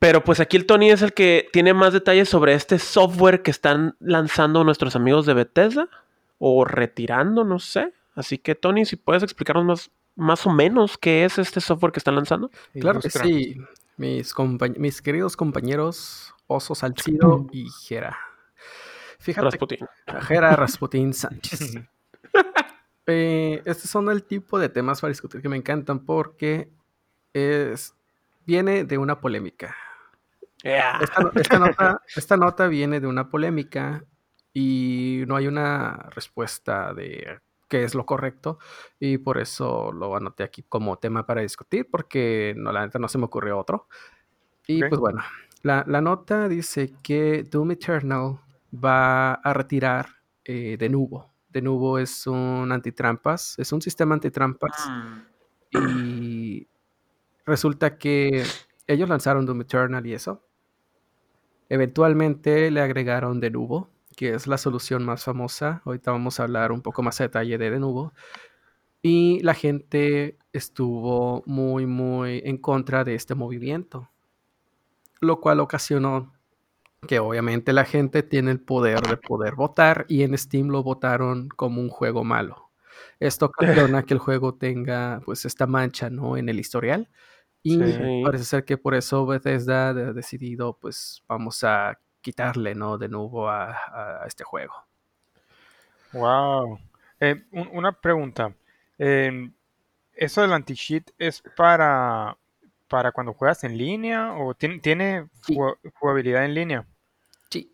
[0.00, 3.50] pero pues aquí el Tony es el que tiene más detalles sobre este software que
[3.50, 5.88] están lanzando nuestros amigos de Bethesda
[6.38, 7.92] o retirando, no sé.
[8.14, 12.00] Así que Tony, si puedes explicarnos más, más o menos qué es este software que
[12.00, 12.50] están lanzando.
[12.72, 13.60] Claro que sí,
[13.98, 14.34] mis,
[14.78, 18.16] mis queridos compañeros Oso Salcido y Jera.
[19.18, 19.50] Fíjate.
[19.50, 19.86] Rasputin.
[20.22, 21.74] Jera Rasputin Sánchez.
[23.06, 26.70] eh, estos son el tipo de temas para discutir que me encantan porque
[27.34, 27.94] es,
[28.46, 29.76] viene de una polémica.
[30.62, 34.04] Esta, nota, esta nota viene de una polémica
[34.52, 38.58] y no hay una respuesta de qué es lo correcto
[38.98, 43.08] y por eso lo anoté aquí como tema para discutir porque no, la neta no
[43.08, 43.86] se me ocurrió otro.
[44.66, 45.22] Y pues bueno,
[45.62, 48.38] la, nota dice que Doom Eternal
[48.72, 50.08] va a retirar
[50.44, 51.30] eh, de nuevo.
[51.48, 54.88] De nuevo es un antitrampas, es un sistema antitrampas
[55.72, 55.78] mm.
[55.78, 56.68] y
[57.44, 58.44] resulta que
[58.86, 60.44] ellos lanzaron Doom Eternal y eso.
[61.70, 63.88] Eventualmente le agregaron de nuevo
[64.20, 65.80] que es la solución más famosa.
[65.86, 68.12] Ahorita vamos a hablar un poco más a detalle de Denuvo.
[69.00, 74.10] Y la gente estuvo muy, muy en contra de este movimiento,
[75.22, 76.34] lo cual ocasionó
[77.08, 81.48] que obviamente la gente tiene el poder de poder votar y en Steam lo votaron
[81.48, 82.68] como un juego malo.
[83.20, 83.46] Esto
[83.94, 86.36] ocasiona que el juego tenga pues esta mancha, ¿no?
[86.36, 87.08] En el historial.
[87.62, 92.98] Y parece ser que por eso Bethesda ha decidido pues vamos a quitarle, ¿no?
[92.98, 94.74] De nuevo a, este juego.
[96.12, 96.78] Wow.
[97.20, 98.54] Eh, una pregunta.
[98.98, 99.52] Em,
[100.14, 102.36] ¿Eso del anti-cheat es para,
[102.88, 105.28] para cuando juegas en línea o tiene, tiene
[105.94, 106.86] jugabilidad en línea?
[107.50, 107.72] Sí.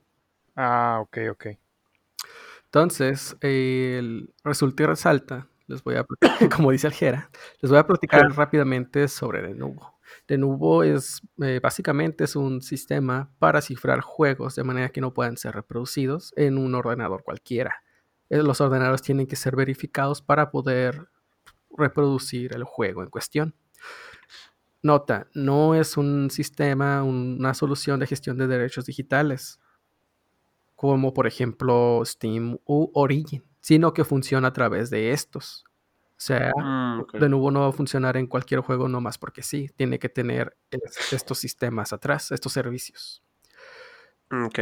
[0.55, 1.47] Ah, ok, ok.
[2.67, 6.07] Entonces, el resulta y resalta, les voy a,
[6.57, 9.97] como dice Aljera, les voy a platicar rápidamente sobre de nuevo.
[10.29, 15.13] De nuevo es eh, básicamente es un sistema para cifrar juegos de manera que no
[15.13, 17.83] puedan ser reproducidos en un ordenador cualquiera.
[18.31, 21.09] Eh, los ordenadores tienen que ser verificados para poder
[21.77, 23.55] reproducir el juego en cuestión.
[24.83, 29.59] Nota, no es un sistema, una solución de gestión de derechos digitales,
[30.77, 35.65] como por ejemplo Steam u Origin, sino que funciona a través de estos.
[36.11, 39.69] O sea, mm, de nuevo no va a funcionar en cualquier juego nomás porque sí,
[39.75, 40.57] tiene que tener
[41.11, 43.25] estos sistemas atrás, estos servicios.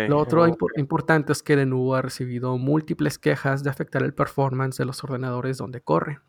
[0.09, 4.79] Lo otro importante es que de nuevo ha recibido múltiples quejas de afectar el performance
[4.79, 6.21] de los ordenadores donde corre.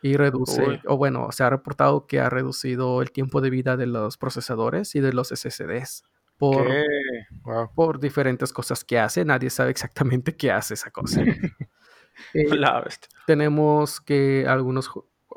[0.00, 3.86] Y reduce, o bueno, se ha reportado que ha reducido el tiempo de vida de
[3.86, 6.04] los procesadores y de los SSDs
[6.38, 6.68] por,
[7.74, 9.24] por diferentes cosas que hace.
[9.24, 11.22] Nadie sabe exactamente qué hace esa cosa.
[12.34, 12.46] Eh,
[13.26, 14.90] tenemos que algunos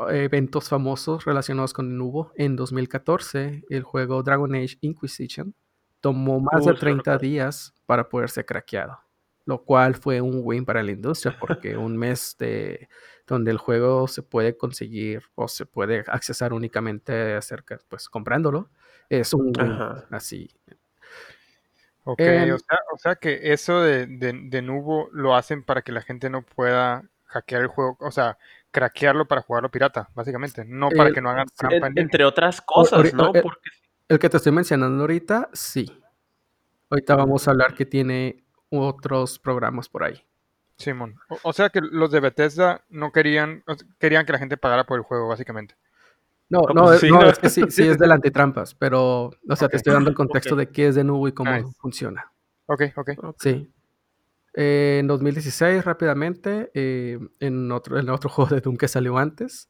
[0.10, 2.32] eventos famosos relacionados con el nubo.
[2.36, 5.54] En 2014, el juego Dragon Age Inquisition
[6.00, 9.00] tomó más de 30 días para poder ser craqueado,
[9.46, 12.88] lo cual fue un win para la industria porque un mes de
[13.28, 18.70] donde el juego se puede conseguir o se puede accesar únicamente acerca, pues comprándolo,
[19.10, 19.78] es un win
[20.12, 20.50] así
[22.04, 22.22] Ok,
[22.94, 27.04] o, sea, que eso de, de, Nubo lo hacen para que la gente no pueda
[27.26, 28.38] hackear el juego, o sea,
[28.72, 31.90] craquearlo para jugarlo pirata, básicamente, no para que no hagan trampa.
[31.96, 33.32] entre otras cosas, ¿no?
[33.34, 33.44] El,
[34.08, 36.02] el, que te estoy mencionando ahorita, sí.
[36.90, 40.24] Ahorita vamos a hablar que tiene otros programas por ahí.
[40.80, 41.16] Simón.
[41.44, 43.64] O, sea que los de Bethesda no querían,
[44.00, 45.76] querían que la gente pagara por el juego, básicamente.
[46.50, 49.94] No, no, no, es que sí, sí es del antitrampas, pero, o sea, te estoy
[49.94, 52.32] dando el contexto de qué es de nuevo y cómo funciona.
[52.66, 53.12] Ok, ok.
[53.40, 53.72] Sí.
[54.56, 59.70] Eh, en 2016, rápidamente, eh, en, otro, en otro juego de Doom que salió antes,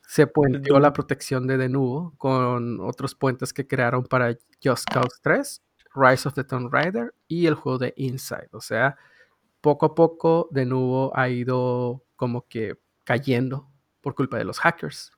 [0.00, 5.62] se puenteó la protección de Denuvo con otros puentes que crearon para Just Cause 3,
[5.94, 8.48] Rise of the Tomb Raider y el juego de Inside.
[8.52, 8.96] O sea,
[9.60, 13.70] poco a poco Denuvo ha ido como que cayendo
[14.00, 15.12] por culpa de los hackers.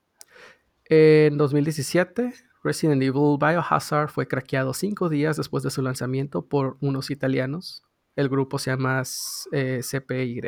[0.88, 2.32] En 2017,
[2.62, 7.82] Resident Evil Biohazard fue craqueado cinco días después de su lanzamiento por unos italianos.
[8.14, 9.02] El grupo se llama
[9.52, 10.40] eh, CPY.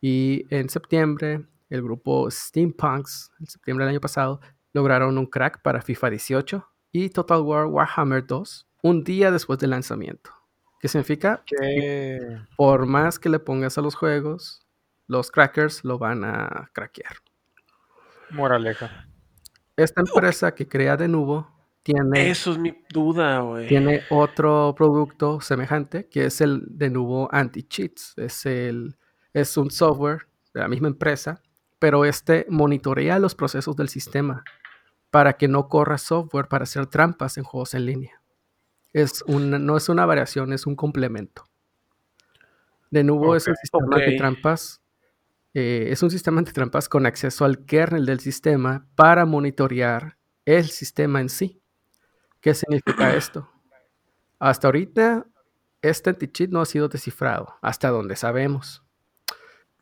[0.00, 4.40] Y en septiembre, el grupo Steampunks, en septiembre del año pasado,
[4.72, 9.70] lograron un crack para FIFA 18 y Total War Warhammer 2 un día después del
[9.70, 10.30] lanzamiento.
[10.80, 11.42] ¿Qué significa?
[11.44, 14.64] Que por más que le pongas a los juegos,
[15.08, 17.16] los crackers lo van a craquear.
[18.30, 19.07] Moraleja.
[19.78, 21.48] Esta empresa que crea de nuevo
[21.84, 22.28] tiene.
[22.30, 23.68] Eso es mi duda, güey.
[23.68, 28.14] Tiene otro producto semejante que es el de nuevo anti-cheats.
[28.16, 28.96] Es, el,
[29.32, 31.40] es un software de la misma empresa,
[31.78, 34.42] pero este monitorea los procesos del sistema
[35.10, 38.20] para que no corra software para hacer trampas en juegos en línea.
[38.92, 41.44] Es no es una variación, es un complemento.
[42.90, 44.80] De nuevo, es un sistema de trampas
[45.54, 51.20] eh, es un sistema trampas con acceso al kernel del sistema para monitorear el sistema
[51.20, 51.62] en sí.
[52.40, 53.48] ¿Qué significa esto?
[54.38, 55.26] Hasta ahorita,
[55.82, 58.82] este anti-cheat no ha sido descifrado, hasta donde sabemos.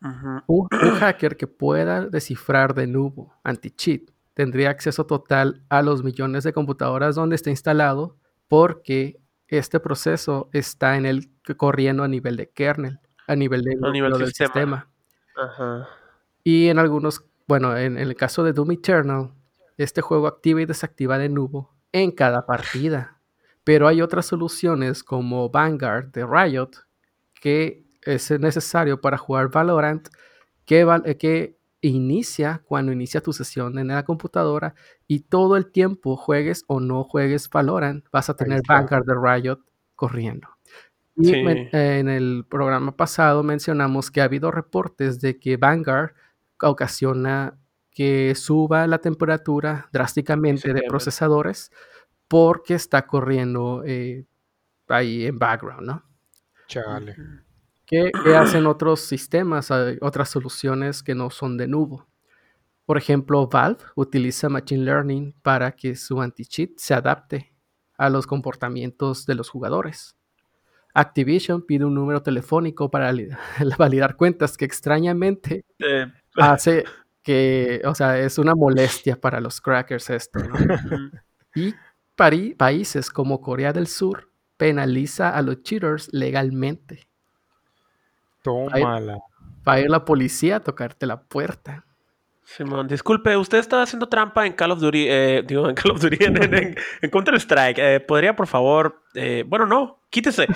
[0.47, 6.53] un, hacker que pueda descifrar de nuevo anti-cheat tendría acceso total a los millones de
[6.53, 12.99] computadoras donde está instalado porque este proceso está en el corriendo a nivel de kernel,
[13.25, 14.89] a nivel, de, del sistema.
[16.43, 19.31] Y en algunos, bueno, en, el caso de Doom Eternal,
[19.77, 23.21] este juego activa y desactiva de nuevo en cada partida.
[23.63, 26.71] Pero hay otras soluciones como Vanguard de Riot
[27.41, 30.07] que es necesario para jugar Valorant
[30.65, 34.73] que, que inicia cuando inicia tu sesión en la computadora
[35.07, 39.59] y todo el tiempo juegues o no juegues Valorant, vas a tener Vanguard de Riot
[39.95, 40.56] corriendo.
[41.17, 46.13] Y en el programa pasado mencionamos que ha habido reportes de que Vanguard
[46.61, 47.57] ocasiona
[47.91, 51.71] que suba la temperatura drásticamente de procesadores
[52.27, 54.25] porque está corriendo eh,
[54.87, 56.03] ahí en background, ¿no?
[56.67, 57.15] Chale.
[57.87, 62.05] ¿Qué, hacen otros sistemas, otras soluciones que no son de nubo?
[62.85, 67.53] Por ejemplo, Valve utiliza Machine Learning para que su anti-cheat se adapte
[67.97, 70.15] a los comportamientos de los jugadores.
[70.97, 73.13] Activision pide un número telefónico para
[73.77, 76.85] validar cuentas que extrañamente eh, hace
[77.21, 80.39] que, o sea, es una molestia para los crackers esto.
[81.53, 87.07] y países como Corea del Sur penaliza a los cheaters legalmente.
[88.41, 89.19] Tómala.
[89.67, 91.85] Va a ir la policía a tocarte la puerta.
[92.47, 96.01] Simón, disculpe, usted estaba haciendo trampa en Call of Duty, eh, digo, en Call of
[96.01, 96.17] Duty,
[97.01, 97.77] en, Counter-Strike.
[97.77, 100.47] Eh, ¿Podría, por favor, eh, bueno, no, quítese.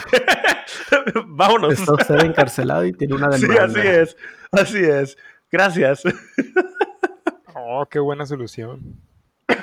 [1.28, 1.74] Vámonos.
[1.74, 3.68] Está usted encarcelado y tiene una demanda.
[3.68, 4.18] Sí, así es,
[4.54, 5.18] así es.
[5.52, 6.04] Gracias.
[7.54, 9.02] oh, qué buena solución.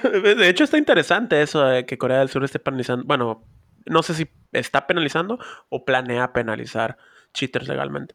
[0.03, 3.43] De hecho, está interesante eso de que Corea del Sur esté penalizando, bueno,
[3.87, 5.39] no sé si está penalizando
[5.71, 6.99] o planea penalizar
[7.33, 8.15] cheaters legalmente.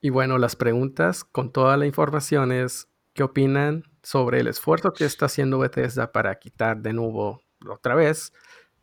[0.00, 2.87] Y bueno, las preguntas con toda la información es,
[3.18, 8.32] ¿qué opinan sobre el esfuerzo que está haciendo Bethesda para quitar de nuevo otra vez?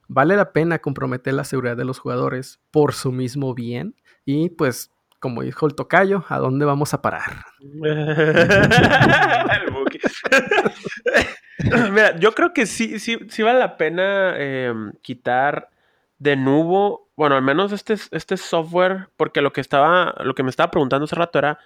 [0.10, 3.96] ¿Vale la pena comprometer la seguridad de los jugadores por su mismo bien?
[4.26, 7.46] Y pues, como dijo el tocayo, ¿a dónde vamos a parar?
[11.94, 15.70] Mira, yo creo que sí, sí, sí vale la pena em, quitar
[16.20, 20.50] de nuevo, bueno, al menos este, este software, porque lo que estaba, lo que me
[20.50, 21.58] estaba preguntando hace rato era,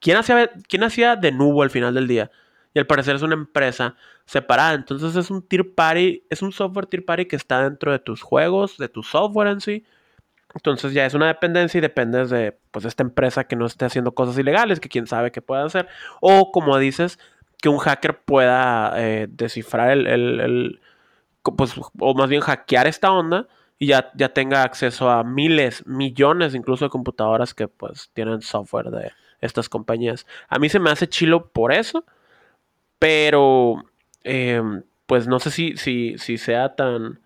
[0.00, 2.30] ¿quién hacía, quién hacía de nuevo al final del día?
[2.74, 4.74] Y al parecer es una empresa separada.
[4.74, 8.22] Entonces es un tier party, es un software tier party que está dentro de tus
[8.22, 9.84] juegos, de tu software en sí.
[10.54, 14.14] Entonces ya es una dependencia y dependes de pues esta empresa que no esté haciendo
[14.14, 15.88] cosas ilegales, que quién sabe qué pueda hacer.
[16.20, 17.18] O como dices,
[17.60, 20.80] que un hacker pueda eh, descifrar el, el,
[21.56, 26.54] pues, o más bien hackear esta onda y ya, ya tenga acceso a miles, millones
[26.54, 30.26] incluso de computadoras que pues tienen software de estas compañías.
[30.48, 32.04] A mí se me hace chilo por eso,
[32.98, 33.84] pero
[34.24, 37.20] em, pues no sé si, si, si sea tan...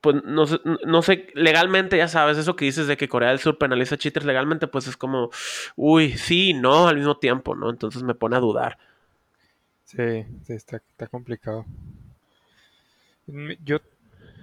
[0.00, 3.40] Pues no sé, no sé, legalmente ya sabes, eso que dices de que Corea del
[3.40, 5.30] Sur penaliza cheaters legalmente, pues es como,
[5.74, 7.70] uy, sí, no, al mismo tiempo, ¿no?
[7.70, 8.78] Entonces me pone a dudar.
[9.84, 11.64] Sí, sí, está, está complicado.
[13.64, 13.78] Yo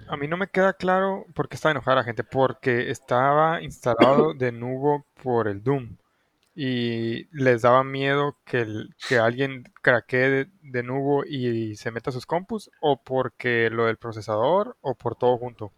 [0.10, 4.34] a mí no me queda claro por qué estaba enojada la gente, porque estaba instalado
[4.34, 5.96] de nuevo por el Doom
[6.56, 8.68] y les daba miedo que,
[9.08, 13.98] que alguien craquee de, nuevo y se meta a sus compus, o porque lo del
[13.98, 15.72] procesador, o por todo junto.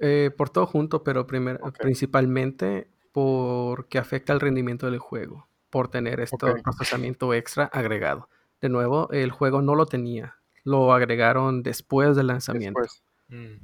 [0.00, 5.46] Eh, por todo junto, pero principalmente porque afecta el rendimiento del juego.
[5.70, 8.30] por tener este procesamiento extra agregado.
[8.62, 12.80] De nuevo, el juego no lo tenía, lo agregaron después del lanzamiento.
[13.28, 13.56] Mm.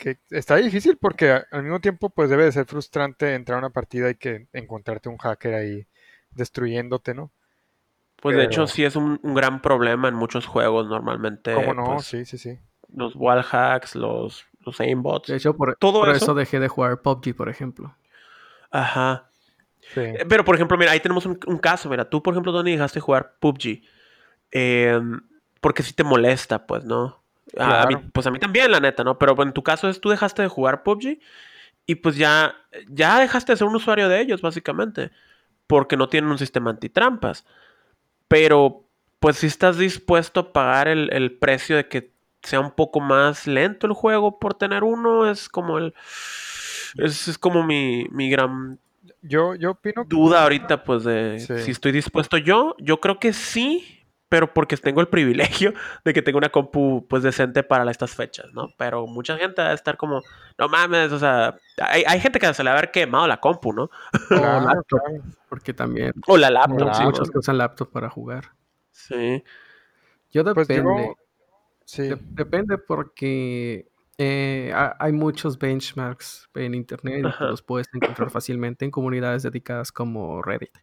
[0.00, 3.70] Que, está difícil porque al mismo tiempo pues debe de ser frustrante entrar a una
[3.70, 5.86] partida y que encontrarte un hacker ahí
[6.30, 7.30] destruyéndote, ¿no?
[8.16, 11.52] Pues de hecho sí es un, gran problema en muchos juegos normalmente.
[11.54, 11.84] ¿Cómo no?
[11.94, 12.58] Pues, sí, sí, sí.
[12.94, 15.28] Los wall hacks, los, los aimbots.
[15.28, 16.34] De hecho, por, todo eso?
[16.34, 17.94] dejé de jugar PUBG, por ejemplo.
[18.70, 19.30] Ajá.
[19.96, 21.88] Eh, pero, por ejemplo, mira, ahí tenemos un, caso.
[21.88, 23.82] Mira, tú, por ejemplo, Donny, dejaste de jugar PUBG.
[24.50, 25.20] Em,
[25.60, 27.19] porque sí te molesta, pues, ¿no?
[27.58, 29.18] A mí, pues a mí también, la neta, ¿no?
[29.18, 31.18] Pero en tu caso es tú dejaste de jugar PUBG
[31.86, 32.54] y pues ya,
[32.88, 35.10] ya dejaste de ser un usuario de ellos, básicamente.
[35.66, 37.44] Porque no tienen un sistema antitrampas.
[38.28, 38.84] Pero,
[39.18, 43.86] pues si estás dispuesto a pagar el, precio de que sea un poco más lento
[43.86, 45.94] el juego por tener uno, es como el...
[46.96, 48.78] Es, como mi, mi gran
[49.22, 52.74] yo, yo opino duda ahorita, pues, de si estoy dispuesto yo.
[52.78, 53.99] Yo creo que sí,
[54.30, 55.74] pero porque tengo el privilegio
[56.04, 58.68] de que tengo una compu pues decente para estas fechas, ¿no?
[58.78, 60.22] Pero mucha gente va a estar como,
[60.56, 63.72] no mames, o sea, hay, gente que se le va a haber quemado la compu,
[63.72, 63.90] ¿no?
[64.30, 65.00] o laptop,
[65.48, 66.12] porque también.
[66.28, 67.02] O la laptop, sí.
[67.02, 68.52] Muchos que usan laptop para jugar.
[68.92, 69.42] Sí.
[70.30, 71.14] Yo pues depende.
[71.84, 72.10] sí.
[72.30, 79.42] depende porque eh, hay muchos benchmarks en internet que los puedes encontrar fácilmente en comunidades
[79.42, 80.78] dedicadas como Reddit,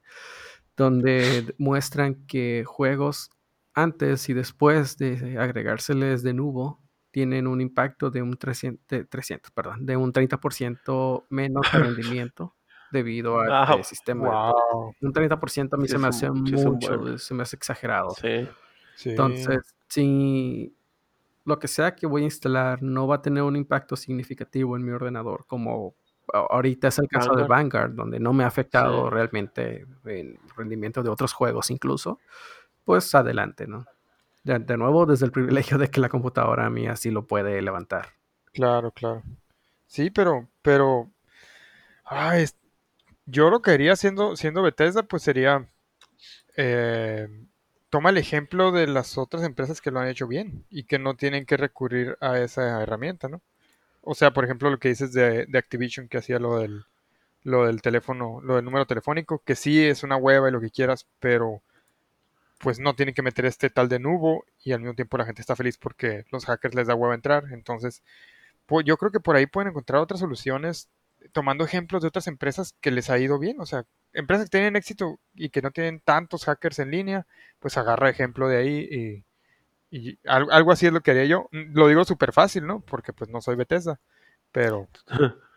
[0.75, 3.29] donde muestran que juegos
[3.77, 9.85] antes y después de agregárseles de nuevo, tienen un impacto de un 300, 300 perdón,
[9.85, 12.55] de un 30% menos de rendimiento
[12.91, 14.51] debido al sistema.
[14.99, 18.15] Un 30% a mí se me hace mucho, se me hace exagerado.
[19.05, 20.75] Entonces, si
[21.45, 24.83] lo que sea que voy a instalar no va a tener un impacto significativo en
[24.83, 25.95] mi ordenador, como
[26.33, 31.09] ahorita es el caso de Vanguard, donde no me ha afectado realmente el rendimiento de
[31.09, 32.19] otros juegos incluso
[32.87, 33.85] pues adelante, ¿no?
[34.45, 38.13] De, nuevo, desde el privilegio de que la computadora mía sí lo puede levantar.
[38.53, 39.23] Claro, claro.
[39.87, 41.11] Sí, pero, pero,
[42.05, 42.45] ay,
[43.25, 45.67] yo lo que haría siendo, siendo Bethesda, pues sería,
[46.55, 47.27] eh,
[47.89, 51.17] toma el ejemplo de las otras empresas que lo han hecho bien y que no
[51.17, 53.41] tienen que recurrir a esa herramienta, ¿no?
[53.99, 56.85] O sea, por ejemplo, lo que dices de, de Activision que hacía lo del,
[57.43, 60.71] lo del teléfono, lo del número telefónico, que sí es una hueva y lo que
[60.71, 61.61] quieras, pero
[62.59, 65.41] pues no tienen que meter este tal de nubo y al mismo tiempo la gente
[65.41, 67.45] está feliz porque los hackers les da huevo entrar.
[67.51, 68.03] Entonces,
[68.65, 70.89] pues yo creo que por ahí pueden encontrar otras soluciones
[71.31, 73.59] tomando ejemplos de otras empresas que les ha ido bien.
[73.59, 77.27] O sea, empresas que tienen éxito y que no tienen tantos hackers en línea,
[77.59, 79.23] pues agarra ejemplo de ahí
[79.89, 81.47] y, algo así es lo que haría yo.
[81.51, 82.81] Lo digo súper fácil, ¿no?
[82.81, 83.99] Porque pues no soy Bethesda,
[84.51, 84.87] pero...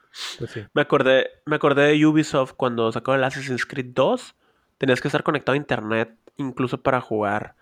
[0.41, 0.67] Pues sí.
[0.75, 4.35] Me acordé, me acordé de Ubisoft cuando sacó el Assassin's Creed 2.
[4.77, 7.55] Tenías que estar conectado a internet incluso para jugar.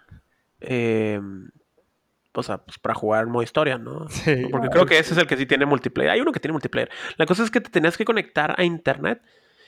[0.60, 1.20] Eh,
[2.32, 4.08] o sea, pues para jugar modo historia, ¿no?
[4.08, 4.46] Sí.
[4.50, 6.12] Porque creo que ese es el que sí tiene multiplayer.
[6.12, 6.90] Hay uno que tiene multiplayer.
[7.16, 9.22] La cosa es que te tenías que conectar a internet.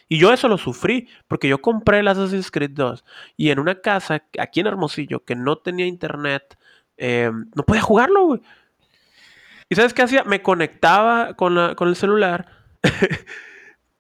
[0.09, 3.05] Y yo eso lo sufrí, porque yo compré el Assassin's Creed 2
[3.37, 6.59] y en una casa aquí en Hermosillo que no tenía internet,
[6.97, 8.41] eh, no podía jugarlo, güey.
[9.69, 10.25] ¿Y sabes qué hacía?
[10.25, 12.49] Me conectaba con, la, con el celular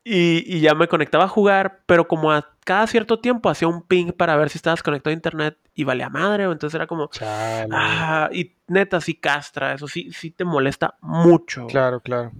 [0.02, 4.12] Y, ya me conectaba a jugar, pero como a cada cierto tiempo hacía un ping
[4.12, 7.10] para ver si estabas conectado a internet y valía madre, entonces era como...
[7.20, 11.66] Ah, y neta, sí castra, eso sí, sí te molesta mucho.
[11.66, 12.32] Claro, claro.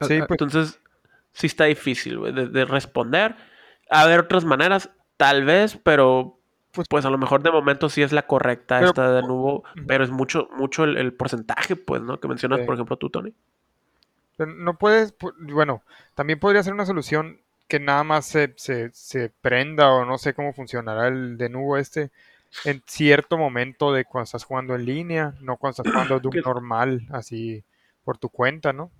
[0.00, 0.80] Sí, pues Entonces,
[1.32, 2.20] sí está difícil,
[2.52, 3.36] de, responder.
[3.90, 6.40] A ver otras maneras, tal vez, pero
[6.72, 10.04] pues, pues, a lo mejor de momento sí es la correcta esta de nuevo, pero
[10.04, 12.18] es mucho, mucho el, porcentaje, pues, ¿no?
[12.18, 13.34] Que mencionas, por ejemplo, tú, Tony.
[14.38, 15.82] No puedes, bueno,
[16.14, 20.52] también podría ser una solución que nada más se, se, prenda o no sé cómo
[20.52, 22.10] funcionará el de nuevo este
[22.64, 27.06] en cierto momento de cuando estás jugando en línea, no cuando estás jugando un normal,
[27.10, 27.64] así
[28.04, 28.90] por tu cuenta, ¿no?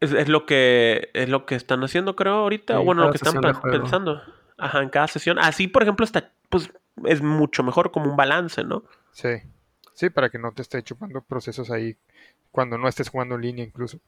[0.00, 3.40] Es, lo que es lo que están haciendo, creo, ahorita, o bueno, lo que están
[3.62, 4.20] pensando.
[4.58, 5.38] Ajá, en cada sesión.
[5.38, 6.70] Así, por ejemplo, está, pues,
[7.04, 8.84] es mucho mejor como un balance, ¿no?
[9.12, 9.42] Sí.
[9.94, 11.96] Sí, para que no te esté chupando procesos ahí
[12.50, 13.98] cuando no estés jugando en línea incluso.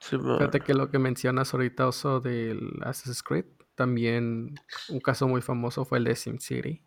[0.00, 3.44] Fíjate que lo que mencionas ahorita, Oso, del Assassin's Creed,
[3.74, 4.54] también
[4.88, 6.82] un caso muy famoso fue el de SimCity,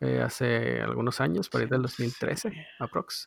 [0.00, 3.26] eh, hace algunos años, por ahí del 2013, aprox,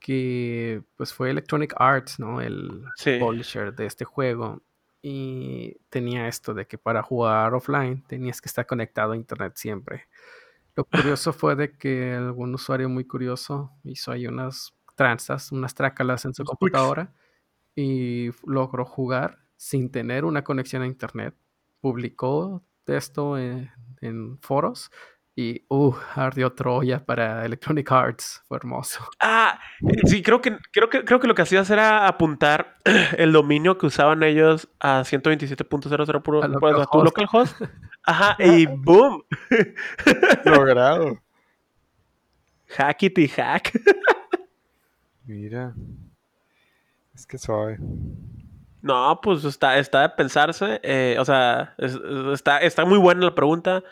[0.00, 2.40] que pues fue Electronic Arts, ¿no?
[2.40, 2.84] El
[3.20, 4.62] publisher de este juego,
[5.02, 10.08] y tenía esto de que para jugar offline tenías que estar conectado a internet siempre.
[10.74, 16.24] Lo curioso fue de que algún usuario muy curioso hizo ahí unas tranzas, unas trácalas
[16.24, 17.12] en su computadora
[17.80, 21.36] y logró jugar sin tener una conexión a internet.
[21.80, 23.70] Publicó de esto en,
[24.00, 24.90] en foros
[25.36, 28.42] y, uh, ardió Troya para Electronic Arts.
[28.48, 29.08] Fue hermoso.
[29.20, 29.60] Ah,
[30.06, 32.78] sí, creo que, creo que, creo que lo que hacías era apuntar
[33.16, 37.62] el dominio que usaban ellos a 127.00 puro, a local tu localhost.
[38.02, 39.22] Ajá, y boom.
[40.44, 41.16] Logrado.
[42.70, 43.80] Hackity hack.
[45.24, 45.74] Mira.
[47.28, 47.78] Que suave.
[48.82, 50.80] No, pues está, está de pensarse.
[50.82, 51.74] Eh, o sea,
[52.32, 53.84] está, está muy buena la pregunta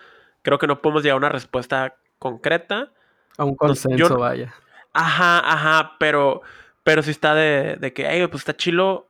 [0.46, 2.92] creo que no podemos llegar a una respuesta concreta.
[3.36, 4.54] A un consenso, vaya.
[4.92, 6.40] Ajá, ajá, pero,
[6.84, 9.08] pero sí está de, de que, pues está chilo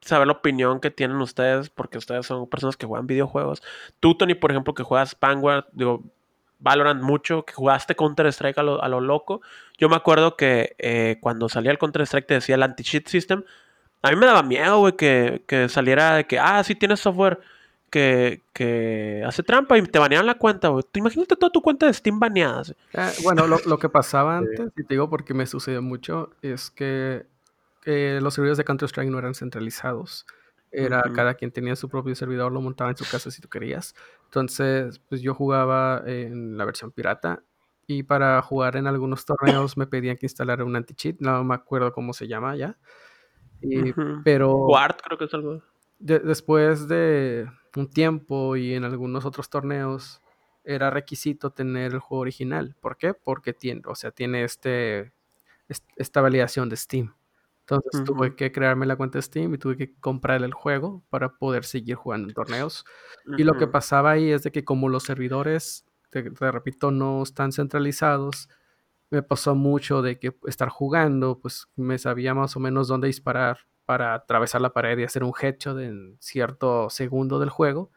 [0.00, 3.62] saber la opinión que tienen ustedes, porque ustedes son personas que juegan videojuegos.
[4.00, 6.02] Tú, Tony, por ejemplo, que juegas Vanguard, digo,
[6.60, 9.40] Valorant mucho, que jugaste Counter-Strike a lo, a lo, loco.
[9.78, 13.44] Yo me acuerdo que eh, cuando salía el Counter-Strike te decía el anti-cheat system.
[14.02, 17.40] A mí me daba miedo, güey, que, que saliera de que, ah, sí tienes software
[17.90, 20.84] que, hace trampa y te banean la cuenta, güey.
[20.94, 22.62] Imagínate toda tu cuenta de Steam baneada.
[22.92, 27.26] Eh, bueno, lo, que pasaba antes, y te digo porque me sucedió mucho, es que,
[27.84, 30.26] los servidores de Counter-Strike no eran centralizados.
[30.70, 33.94] Era cada quien tenía su propio servidor, lo montaba en su casa si tú querías.
[34.28, 37.42] Entonces, pues yo jugaba en la versión pirata
[37.86, 41.92] y para jugar en algunos torneos me pedían que instalara un anti-cheat, no me acuerdo
[41.92, 42.76] cómo se llama ya.
[43.62, 44.54] Y, Pero...
[44.66, 45.62] Ward creo que es algo.
[45.98, 50.20] después de un tiempo y en algunos otros torneos
[50.62, 52.76] era requisito tener el juego original.
[52.80, 53.14] ¿Por qué?
[53.14, 55.14] Porque tiene, o sea, tiene este,
[55.96, 57.14] esta validación de Steam.
[57.70, 61.64] Entonces tuve que crearme la cuenta Steam y tuve que comprar el juego para poder
[61.64, 62.84] seguir jugando en torneos.
[63.36, 67.52] Y lo que pasaba ahí es de que como los servidores, te, repito, no están
[67.52, 68.48] centralizados,
[69.10, 73.58] me pasó mucho de que estar jugando, pues me sabía más o menos dónde disparar
[73.84, 77.90] para atravesar la pared y hacer un headshot en cierto segundo del juego.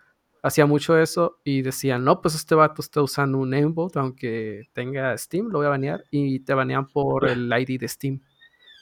[0.43, 5.17] Hacía mucho eso y decían, no, pues este vato está usando un aimbot, aunque tenga
[5.17, 6.03] Steam, lo voy a banear.
[6.11, 8.21] Y te banean por el ID de Steam.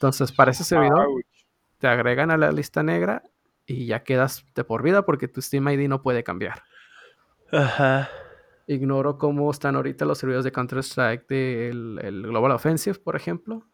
[0.00, 1.08] Entonces, para ese servidor,
[1.76, 3.22] te agregan a la lista negra
[3.66, 6.62] y ya quedas de por vida porque tu Steam ID no puede cambiar.
[7.52, 8.08] Ajá.
[8.66, 13.66] Ignoro cómo están ahorita los servidores de Counter-Strike del el Global Offensive, por ejemplo.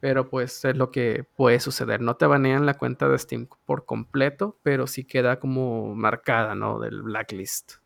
[0.00, 2.02] Pero pues es lo que puede suceder.
[2.02, 6.78] No te banean la cuenta de Steam por completo, pero sí queda como marcada, ¿no?
[6.78, 7.79] Del blacklist.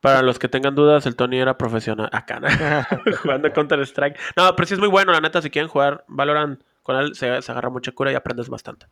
[0.00, 2.48] Para los que tengan dudas, el Tony era profesional acá, ¿no?
[3.22, 4.18] jugando Counter Strike.
[4.36, 7.28] No, pero sí es muy bueno, la neta, si quieren jugar Valorant con él, se,
[7.28, 8.86] agarra mucha cura y aprendes bastante.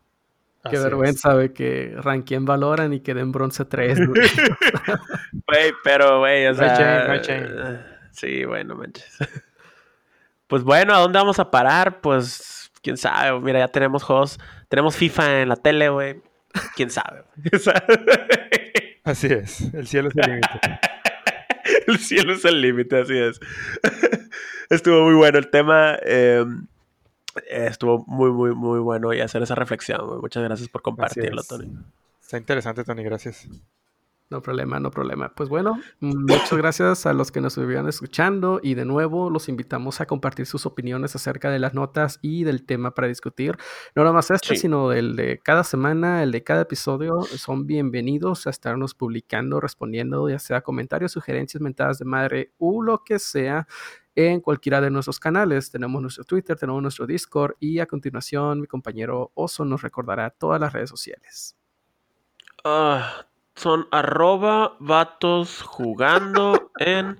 [0.69, 3.99] Qué vergüenza, de que ranqueen Valorant y queden bronce 3.
[5.47, 7.23] Güey, pero, güey, o sea...
[8.11, 9.17] Sí, bueno, manches.
[10.47, 12.01] Pues bueno, ¿a dónde vamos a parar?
[12.01, 13.39] Pues quién sabe.
[13.39, 14.39] Mira, ya tenemos juegos,
[14.69, 16.21] tenemos FIFA en la tele, güey.
[16.75, 17.23] Quién sabe.
[19.03, 20.59] así es, el cielo es el límite.
[21.91, 23.39] el cielo es el límite, así es.
[24.69, 25.97] estuvo muy bueno el tema.
[26.03, 26.67] Em,
[27.49, 30.19] estuvo muy, muy, muy bueno y hacer esa reflexión.
[30.19, 31.71] Muchas gracias por compartirlo, Tony.
[32.21, 33.47] Está interesante, Tony, gracias.
[34.29, 35.33] No problema, no problema.
[35.33, 40.01] Pues bueno, muchas gracias a los que nos estuvieron escuchando y de nuevo los invitamos
[40.01, 43.55] a compartir sus opiniones acerca de las notas y del tema para discutir.
[43.95, 47.21] No nada más este, sino el de cada semana, el de cada episodio.
[47.21, 53.05] Son bienvenidos a estarnos publicando, respondiendo, ya sea comentarios, sugerencias, mentadas de madre o lo
[53.05, 53.65] que sea
[54.13, 55.71] en cualquiera de nuestros canales.
[55.71, 60.59] Tenemos nuestro Twitter, tenemos nuestro Discord y a continuación mi compañero Oso nos recordará todas
[60.59, 61.55] las redes sociales.
[62.65, 63.25] Ah,
[63.57, 67.19] son arroba vatos jugando en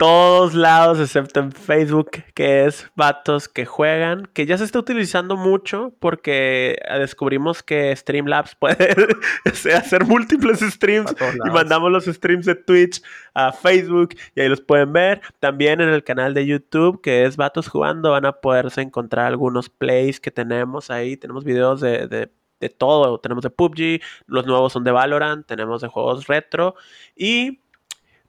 [0.00, 5.36] todos lados, excepto en Facebook, que es vatos que juegan, que ya se está utilizando
[5.36, 8.96] mucho porque descubrimos que Streamlabs puede
[9.76, 13.02] hacer múltiples streams y mandamos los streams de Twitch
[13.34, 15.20] a Facebook y ahí los pueden ver.
[15.38, 19.68] También en el canal de YouTube, que es vatos jugando, van a poderse encontrar algunos
[19.68, 21.18] plays que tenemos ahí.
[21.18, 22.30] Tenemos videos de, de
[22.60, 23.18] de todo.
[23.18, 26.74] Tenemos de PUBG, los nuevos son de Valorant, tenemos de juegos retro
[27.16, 27.60] y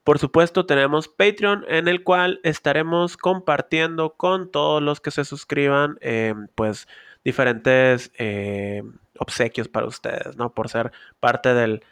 [0.04, 5.98] por supuesto tenemos Patreon en el cual estaremos compartiendo con todos los que se suscriban
[6.02, 6.88] em, pues
[7.24, 10.54] diferentes em, obsequios para ustedes, ¿no?
[10.54, 11.84] Por ser parte del,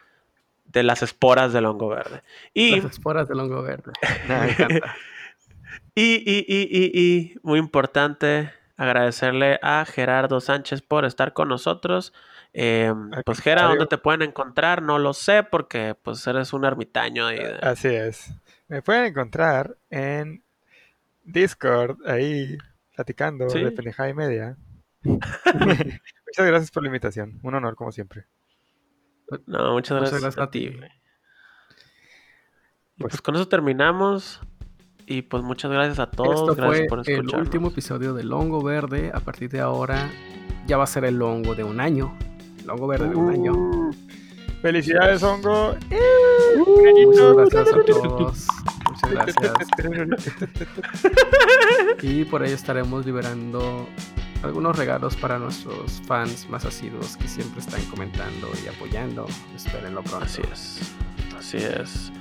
[0.65, 2.23] de las esporas del hongo verde.
[2.55, 3.91] Y, las esporas del hongo verde.
[5.93, 12.13] y, y, y, y, muy importante, agradecerle a Gerardo Sánchez por estar con nosotros.
[12.53, 12.93] Eh,
[13.25, 14.81] pues Gera, ¿dónde te pueden encontrar?
[14.81, 17.27] No lo sé porque pues eres un ermitaño.
[17.61, 18.33] Así es.
[18.69, 20.43] Me pueden encontrar en
[21.23, 22.57] Discord, ahí
[22.95, 24.57] platicando de pendejada y media.
[25.03, 27.37] Muchas gracias por la invitación.
[27.43, 28.27] Un honor como siempre.
[29.45, 30.69] No, muchas gracias, a, ti.
[32.97, 34.41] Pues, pues, con eso terminamos.
[35.09, 36.55] Y pues muchas gracias a todos.
[36.55, 37.33] gracias por escucharnos.
[37.33, 39.11] El último episodio del Hongo Verde.
[39.11, 40.07] A partir de ahora
[40.67, 42.15] ya va a ser el hongo de un año.
[42.61, 43.53] El hongo verde de un año.
[43.53, 43.91] Uh,
[44.61, 45.75] felicidades, hongo.
[46.55, 48.47] muchas gracias a todos.
[48.87, 49.53] Muchas gracias.
[52.03, 53.87] y por ahí estaremos liberando
[54.43, 59.25] algunos regalos para nuestros fans más asiduos que siempre están comentando y apoyando.
[59.55, 60.25] Espérenlo pronto.
[60.25, 60.93] Así es.
[61.35, 62.11] Así es.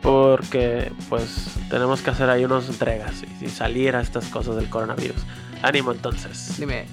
[0.00, 5.22] Porque pues tenemos que hacer ahí unas entregas y, salir a estas cosas del coronavirus.
[5.62, 6.56] Ánimo entonces.
[6.58, 6.86] Dime.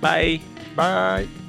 [0.00, 0.40] Bye.
[0.76, 1.43] Bye.